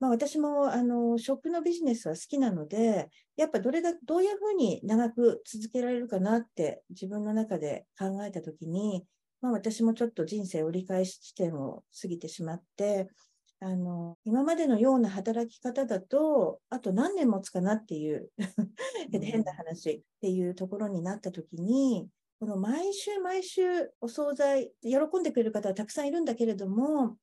[0.00, 9.04] まあ、私もあの食のビジネスは好きなのでやっぱどれだどういうふうに長く続けられるかなって自分の中で考えたときに、
[9.40, 13.08] まあ、私もちょっと人生折り返し地点を過ぎてしまって
[13.60, 18.30] あの今までのような働き方だとあと何年持つかなっていう
[19.10, 22.08] 変な話っていうところになったときに
[22.40, 23.62] この毎週毎週
[24.00, 27.16] お惣菜、喜んでくれる方はたくさんいるんだけれども、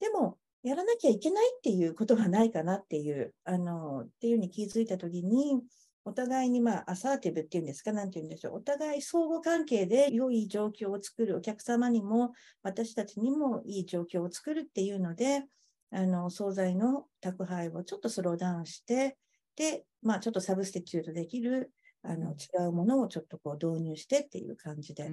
[0.00, 5.62] でも、やらなきゃいけないっていうことがないかなっていう、あの、っていうふうに気づいたときに、
[6.06, 8.56] お互いに、まあ、アサーティブっていうんですか、なんて言うんでしょう。
[8.56, 15.44] お互い相互関係で良い状況を作る、お客様にも、私たちにもいい状況を作るっていうので、
[15.90, 19.16] あの、お惣菜の宅配をちょっとスローダウンして、
[19.56, 21.72] で、まあ、ちょっとサブスティチュートできる、
[22.04, 25.10] あの違うものをちょっとこう導入してっていう感じで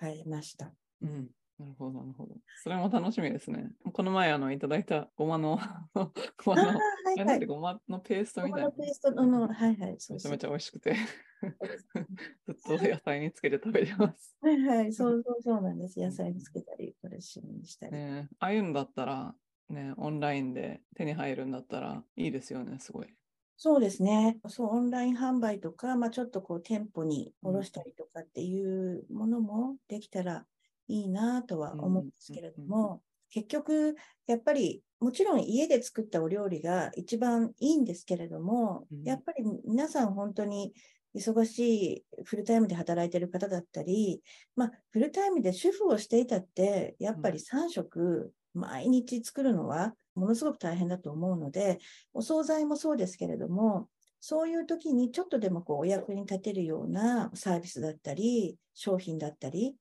[0.00, 0.72] 変えました。
[1.02, 2.34] うんなるほど、なるほど。
[2.56, 3.70] それも楽しみですね。
[3.92, 5.56] この前、あの、いただいたごまの、
[6.44, 6.74] ごまの、は
[7.16, 7.46] いはい。
[7.46, 8.84] ごまのペーストみたいなこの。
[8.84, 9.90] ペーストの、のはいはい。
[9.92, 10.96] めちゃめちゃ美味しくて、
[12.46, 14.36] ずっと野菜につけて食べてます。
[14.40, 14.92] はいはい。
[14.92, 16.00] そうそうそうなんです。
[16.00, 17.92] 野菜につけたり、ドレッシングにしたり。
[17.92, 19.36] ねえああいうんだったら、
[19.68, 23.14] ね、オンラインで手に入るんだったらいいですよね、すごい。
[23.56, 24.38] そうですね。
[24.48, 30.46] そう、オンライン販売とか、まあ、ちょっとこう店舗に卸したりとかっていうものもできたら
[30.88, 33.94] いいなとは思うんですけれども、結局、
[34.26, 39.04] やっぱり、もちろん家で作ったお料理が一番いいんですけれども、うん。
[39.04, 40.72] やっぱり皆さん本当に
[41.14, 41.58] 忙し
[41.98, 44.22] いフルタイムで働いている方だったり、
[44.56, 51.78] まあ、フルタイムで主婦をしていたって、やっぱり3食毎日作るのはものすごく大変だと思うので、
[52.12, 53.88] お惣菜もそうですけれども、
[54.20, 59.76] そういう時にちょっとでもこうお役に立てるようなサービスだったり、商品だったり、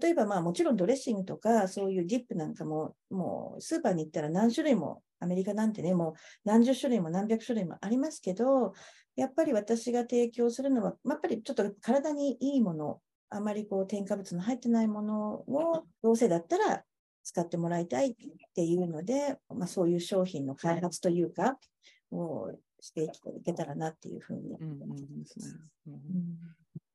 [0.00, 6.14] 例えばまあもちろんドレッシングとかそういうディップなんかも、もうスーパーに行ったら何種類も、アメリカなんてね、もう
[6.44, 8.72] 何十種類も何百種類もありますけど、
[9.16, 13.00] やっぱり私が提供するのは、やっぱりちょっと体にいいもの、
[13.30, 16.84] あまりこう添加物の入ってないものをどうせだったら
[17.24, 18.14] 使ってもらいたいっ
[18.54, 21.58] ていうので、まあ、そういう商品の開発というか、
[22.12, 23.10] をしてい
[23.44, 24.54] けたらなっていうふうに。
[24.54, 25.58] うんうんです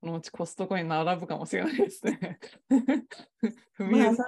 [0.01, 2.39] このうちコストコに並ぶかもしれないですね。
[3.77, 4.23] 踏みまあ絵ソ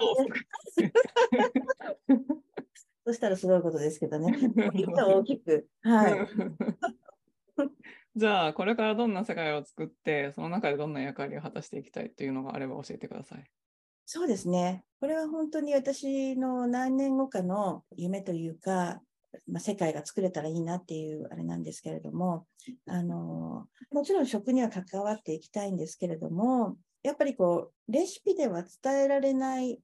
[3.05, 4.33] そしたらすごいことですけどね。
[4.93, 5.69] 大きく。
[5.81, 6.27] はい。
[8.13, 13.49] じゃあ、これからどんな世界を作って、その中でどんな役割を果たしていきたいというのがあれば教えてください。
[14.13, 14.83] そうですね。
[14.99, 19.01] これは本当に私の何年後かの夢というか、
[19.47, 22.45] まあ、世界が作れたらいいなっていうあれなんですけれども、
[22.87, 29.79] あの、もちろん食には関わっていきたいんですけれども、やっぱりこう、レシピでは伝えられない、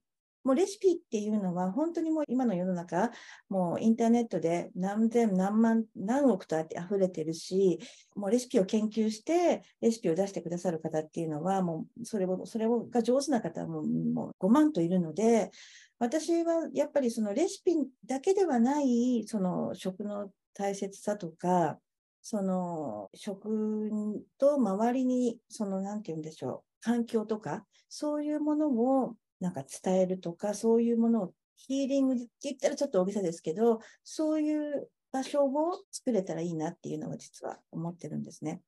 [0.48, 3.12] もうレシピっていうのは本当にもう今の世の中、
[3.50, 7.80] もうインターネットで何千何万何億とあって溢れてるし、
[8.16, 15.52] もうレシピを研究してレシピを出してくださる方っていうのはもうそれを、それをが上手な方ももう5万といるので、
[16.00, 17.76] 私はやっぱりそのレシピ
[18.06, 21.78] だけではないその食の大切さとか、
[22.22, 23.90] その食
[24.38, 35.52] と周りにそのなんて言うんでしょう、環境とか、そういうものをなんか伝えるとか、そういうものをヒーリングって言ったらちょっと大げさですけど、そういう場所を
[35.92, 38.62] 作れたらいいなっていうのは実は思ってるんですね。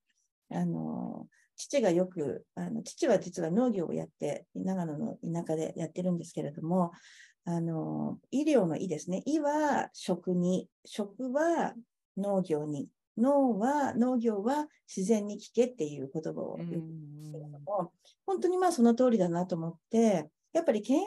[0.52, 6.92] あの、父がよく、あの父は実は農業をやって、長野の田舎でやってるんですけれども、
[7.46, 9.22] あの、医療の医ですね。
[9.26, 11.74] 医は食に、食は
[12.18, 17.92] 農業に、農は、農業は自然に聞けっていう言葉を言うんですけれども、
[18.26, 21.00] 本当にまあその通りだなと思って、やっぱり健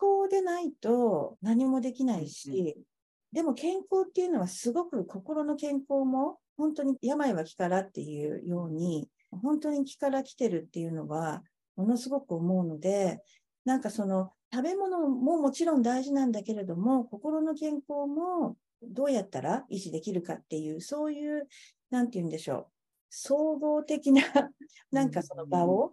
[0.00, 2.76] 康でないと何もできないし、
[3.32, 11.42] でも健康っていうのはすごく心の健康も本当に病は気からっていうように、本当に気から来てるっていうのは
[11.76, 13.22] ものすごく思うので、
[13.64, 21.46] なんかその食べ物ももちろん大事なんだけれども、心の健康もどうやったら維持できるかっていう、そういう、
[21.90, 22.66] なんて言うんでしょう、
[23.10, 24.22] 総合的な、
[24.90, 25.92] なんかその場を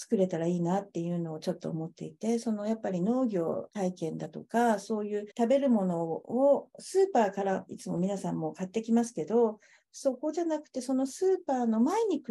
[0.00, 9.58] 作れたらいいなっていうのをちょっと思っていて、そのやっぱり農業体験だとか、そういう食べるものをスーパーからいつも皆さんも買ってきますけど、
[9.90, 12.22] そこじゃなくて、そのスーパーの前に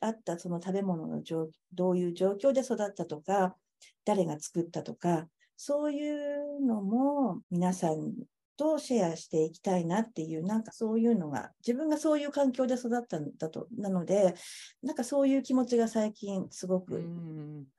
[0.00, 3.54] あったその食べ物の状どういう状況で育ったとか、
[4.04, 8.12] 誰が作ったとか、そういうのも皆さん
[8.56, 14.34] とシェアしていきたいなっていう、なんかそういうのが、自分がそういう環境で育ったんだと、なので、
[14.82, 17.04] なんかそういう気持ちが最近すごく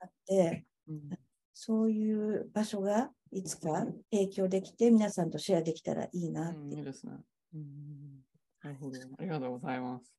[0.00, 0.64] あって、
[1.54, 7.12] そういう場所がいつか提供できて、皆さんとシェアできたらいいなっていいですね。
[8.62, 8.98] なるほど。
[9.18, 10.12] ありがとうございます。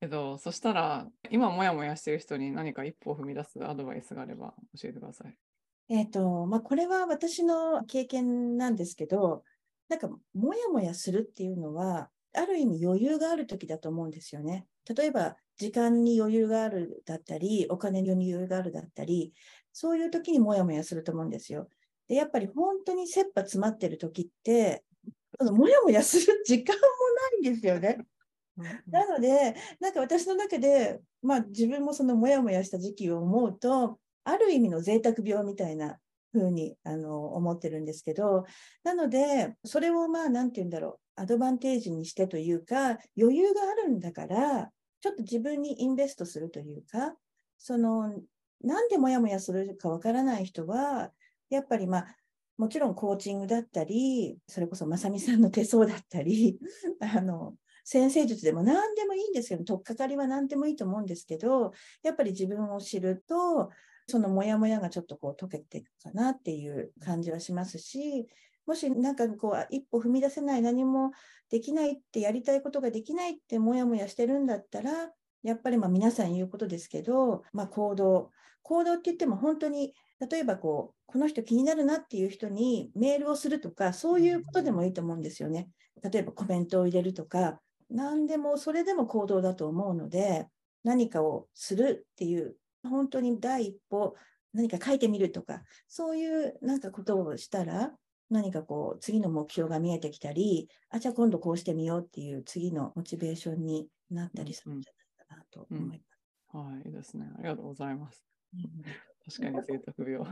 [0.00, 5.36] けど、そしたら、今もやもやしてる人に何か一歩を踏み出すアドバイスがあれば教えてください。
[5.90, 9.42] えっ、と、まあ、これは私の経験なんですけど、
[9.88, 14.66] なんか、もやもやするっていうのは、ある意味余裕がある時だと思うんですよね。
[14.94, 19.32] 例えば、時間に余裕があるだったり、お金に余裕があるだったり、
[19.72, 21.68] そういう時にもやもやすると思うんですよ。
[22.06, 24.84] で、やっぱり本当に切羽詰まってる時って、
[25.40, 26.80] もやもやする時間も
[27.42, 27.98] ないんですよね。
[28.90, 35.98] なので、なんか私の中で、まあ自分もそのもやもやした時期を思うと、ある意味の贅沢病みたいな
[36.32, 38.44] 風にあの思ってるんですけど、
[38.84, 44.70] なので、それをまあ、なんて言うんだろう、アドバンテージにしてというか、余裕があるんだから、
[45.00, 47.14] ちょっと自分にインベストするというか、
[47.58, 48.12] その、
[48.62, 51.10] なんでもやもやするかわからない人は、
[51.50, 52.16] やっぱりまあ、
[52.56, 56.58] もちろんコーチングだったり、それこそまさみさんの手相だったり、
[57.00, 57.54] あの、
[57.84, 61.72] 先生術でも何でもいいんですけど、取っかかりは何でもいいと思うんですけど、
[62.02, 63.70] やっぱり自分を知ると、
[64.08, 68.26] そのモヤモヤがちょっとこう解けていくかなっていう感じはしますし、
[68.66, 71.12] もしなんかこう一歩踏み出せない、何も
[71.50, 75.10] できないってやりたいことができないってモヤモヤしてるんだったら、
[75.42, 78.30] やっぱりまあ皆さん言うことですけど、まあ、行動、
[78.62, 85.68] 行動って言っても本当に例えばこう、この人気になるなっていう人にメールをするとか、そういうことでもいいと思うんですよね。
[86.02, 90.48] 例えばコメントを入れるとか、何でもそれでも行動だと思うので、
[90.84, 92.56] 何かをするっていう、
[92.88, 94.14] 本当に第一歩、
[94.52, 97.92] 何か書いてみるとか、そういうなんかことをしたら、
[98.30, 106.18] 何かこう、次の目標が見えてきたり、あ、じゃあ今度こうしてみようっていう次のモチベーションになったりするんじゃないかなと思います。
[106.54, 107.26] うんうん、はい、いいですね。
[107.38, 108.24] ありがとうございます。
[109.36, 110.24] 確かに贅沢病。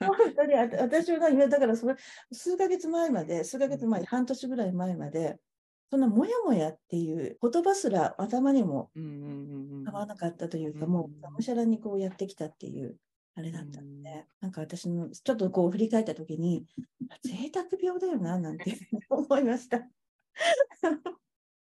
[0.00, 1.96] 本当に私は今だからそれ
[2.32, 5.38] 数ヶ月前まで、数ヶ月前、半年ぐらい前まで、
[5.90, 12.96] そのもやもやっていう言葉すら頭にも浮かばなかったというか、もうがむしゃらにこうやってきたっていう
[13.34, 16.64] あれだったんで、なんか私のちょっとこう振り返ったときに、
[17.24, 18.76] 贅沢病だよななんて
[19.10, 19.88] 思いました。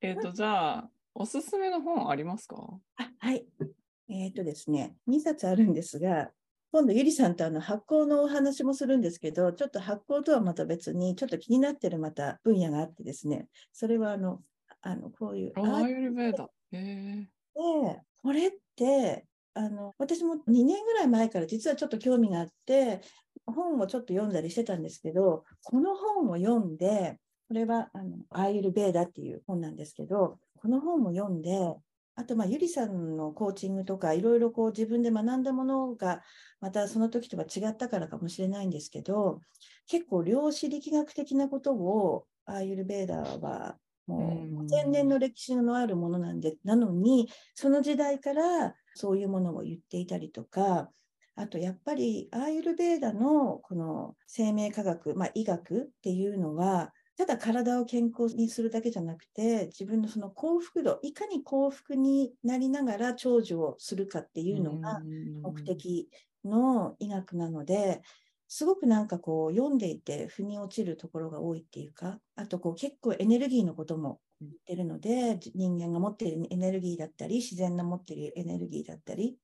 [0.02, 2.56] えっと、じゃあ、おすすめの本ありますか？
[2.98, 3.48] あはい。
[4.10, 6.32] えっ、ー、とですね、2冊あるんですが、
[6.74, 14.42] 今度、ゆりさんとあの発酵のお話もするんですけど、ちょっと発酵とはまた別に、ちょっと気になってるまた分野があってですね、それはあの、
[14.82, 15.54] あのこういう。
[15.56, 16.50] アーユルベーダ。
[16.72, 23.02] で、これって、あの私も2年ぐらい前から実はちょっと興味があって、
[23.46, 27.20] 本をちょっと読んだりしてたんですけど、この本を読んで、
[27.50, 31.52] これはあのアーユルベーダっていう本なんですけど、この本を読んで、
[32.16, 36.22] あと、まあ、ゆりさんのコーチングとか、いろいろこう自分で学んだものが、
[36.62, 39.42] またその時とは違ったからかもしれないんですけど、
[39.88, 50.90] 結構量子力学的なことを、アーユルベーダーはもう5000年の歴史のあるものなんで、なのに、その時代からそういうものを言っていたりとか、
[51.36, 65.04] あとやっぱりアーユルベーダのこの生命科学、まあ、医学っていうのは、ただ体を健康にするだけじゃなくて、自分のその幸福度、いかに幸福になりながら長寿をするかっていうのが
[65.44, 66.10] 目的
[66.44, 68.02] の医学なので、
[68.48, 79.38] すごくなんかこう読んでいて腑に落ちるところが多いっていうか、あとこう結構エネルギーのことも言ってるので、人間が持っているエネルギーだったり、自然が持っているエネルギーだったり、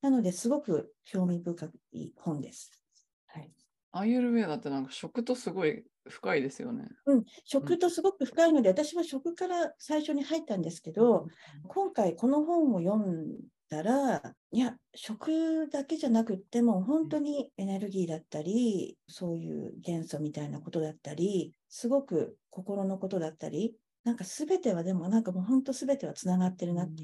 [0.00, 2.85] なのですごく興味深い本です。
[3.96, 4.08] はい。
[4.08, 6.88] アーユルベーダってなんか食とすごい深いですよね。
[7.06, 11.28] うん、食とすごく深いので、うん、私は食から最初に入ったんですけど、うん、
[11.68, 13.38] 今回この本を読ん
[13.68, 14.22] だら、
[14.52, 27.02] いや、食だけじゃなくっても、本当にエネルギーだったり、そういう元素みたいなことだったり、すごく心のことだったり、なんか全てはでも、なんかもう本当全てはつながってるなって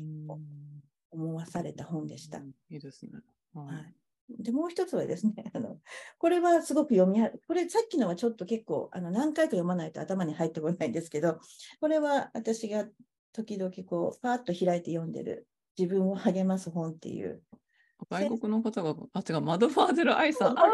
[1.10, 2.38] 思わされた本でした。
[2.38, 3.12] いいですね。
[3.54, 5.78] はい、はいで、もう一つはですね、 あの、
[6.18, 11.38] これはすごく読みこれさっきのはちょっと結構、あの、何回か読まないと頭に入ってこないんですけど、
[11.80, 12.86] これは私が
[13.32, 15.46] 時々こう、パーッと開いて読んでる、
[15.78, 17.42] 自分を励ます本っていう。
[18.10, 20.56] 外国の方が、あ、違う、マドファーゼル・アイさん。
[20.58, 20.64] 書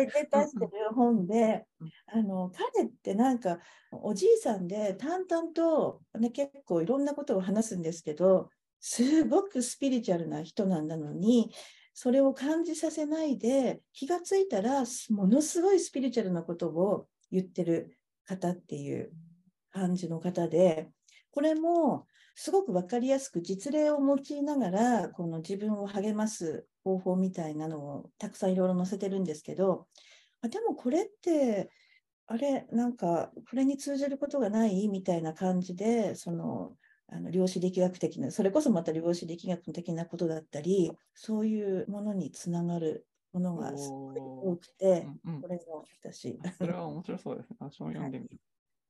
[0.00, 1.66] いて出してる本で、
[2.06, 3.58] あの、彼ってなんか、
[3.90, 8.50] おじいさんで淡々と、ね、結構いろんなことを話すんですけど、
[8.80, 11.52] すごくスピリチュアルな人なんだのに、
[11.94, 19.10] それを感じさせないで、気がついたら、ものすごいスピリチュアルなことを言ってる方っていう
[19.70, 20.88] 感じの方で、
[21.30, 29.88] これもすごく分かりやすく実例を用いながら、この自分を励ます方法みたいなのをたくさんいろいろ載せてるんですけど、
[30.40, 31.68] あでもこれって、
[32.28, 34.86] あれ、なんか、これに通じることがない？
[34.88, 36.76] みたいな感じで、その、
[37.10, 46.38] あの量子力学的な、それこそまた量子力学的なことだったり、そういうものにつながるものがすごい多くて、うんうん、これも私。
[46.58, 47.56] それは面白そうですね。
[47.60, 48.38] 私も読んでみる。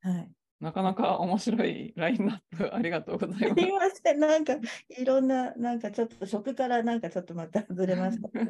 [0.01, 0.31] はい。
[0.61, 3.45] なかなか面白いラインナップありがとうございます。
[3.55, 4.55] すいません、なんか
[4.89, 8.45] いろんな、なんかちょっと食からなんかちょっとまたずれました、は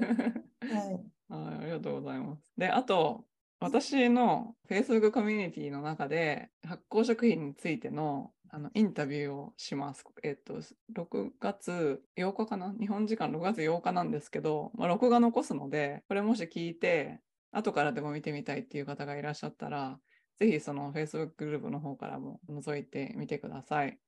[0.93, 1.01] い。
[1.29, 2.51] ありがとうございます。
[2.57, 3.27] で、あと、
[3.61, 10.05] 私の Facebook コミュニティの中で発酵食品についてのあのインタビューをします。
[10.23, 10.61] えっと、
[10.95, 12.75] 6月8日かな？
[12.79, 17.21] 日本時間6月8日なんですけど、まあ、録画残すので、これもし聞いて、
[17.53, 19.99] 後からでも見てみたいっていう方がいらっしゃったら、
[20.39, 23.99] ぜひその Facebook グループの方からも覗いてみてください。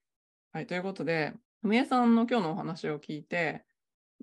[0.52, 3.64] はい、ということで、ふみえさんの今日のお話を聞いて、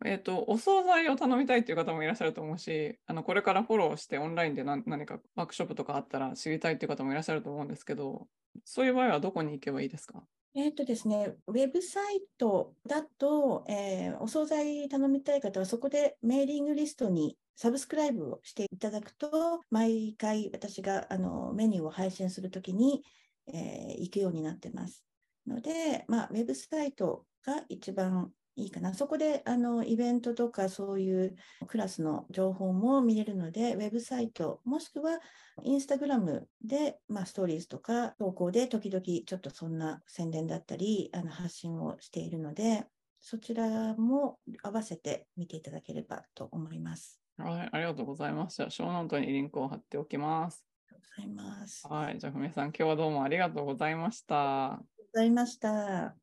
[0.05, 8.27] えっ、と、お惣菜を頼みたいという方もいらっしゃると思うし、あの、これからフォローしてオンラインで何何かワークショップとかあったら知りたいという方もいらっしゃると思うんですけど、
[8.65, 10.23] そういう場合はどこに行けばいいですか？
[10.55, 23.03] えっとですね、ウェブサイトだと、えーお惣菜頼みたい方は、そこでメーリングリストにサブスクライブをしていただくと、毎回私があのメニューを配信するときに、
[23.47, 25.03] えー行くようになってます。
[25.45, 28.93] ので、まあ、ウェブサイトが一番いいかな。
[28.95, 31.35] そこであのイベントとかそういう
[31.67, 35.19] クラスの情報も見れるので、ウェブサイト、もしくは
[35.63, 42.87] インスタグラムで、まあ、ストーリーズとか投稿で時々ちょっとそんな宣伝だったりあの発信をしているので、
[43.19, 47.21] そちらも合わせて見ていただければと思います。
[47.37, 48.55] はい、ありがとうございます。
[48.57, 50.65] じゃあ、ショーノートにリンクを貼っておきます。
[50.89, 51.27] ありがとうござい
[51.61, 51.89] ます。
[51.89, 54.83] あはい、じゃあ、ふみさん、今日はどうもありがとうございました。
[54.97, 56.17] りがとうございました。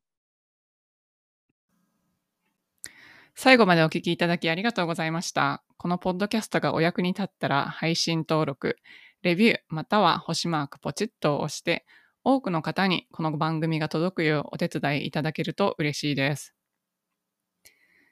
[3.37, 5.61] 最後までお聞きいただきありがとうございました。
[5.77, 8.77] このポッドキャストがお役に立ったら配信登録、
[9.23, 11.85] レビューまたは星マークポチッと押して
[12.23, 16.55] 多くの方にこの番組が届くようお手伝いいただけると嬉しいです。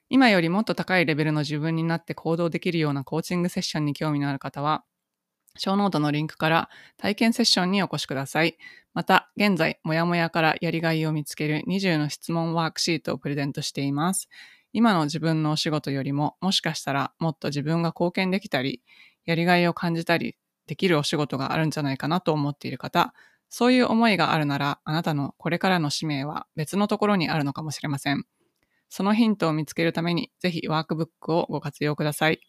[0.09, 4.83] 今よりもっと高いレベルの自分になって行動できるようなコーチングセッションに興味のある方は、
[5.57, 8.57] ショーノートのリンクから体験セッションにお越しください。
[8.93, 14.27] また、現在、もやもやからやりがいを見つける20の質問ワークシートをプレゼントしています。
[14.73, 18.81] 今の自分のお仕事よりも、もしかしたらもっと自分が貢献できたり、
[19.25, 20.35] やりがいを感じたり
[20.67, 23.13] できるお仕事があるんじゃないかなと思っている方、
[23.49, 28.25] そういう思いがあるなら、あなたのこれからの使命は別のところにあるのかもしれません。
[28.89, 32.39] そのヒントを見つけるために、ぜひワークブックをご活用ください。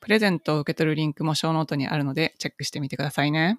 [0.00, 3.58] プレゼントを受け取るリンクもショーノートにあるので、チェックしてみてくださいね。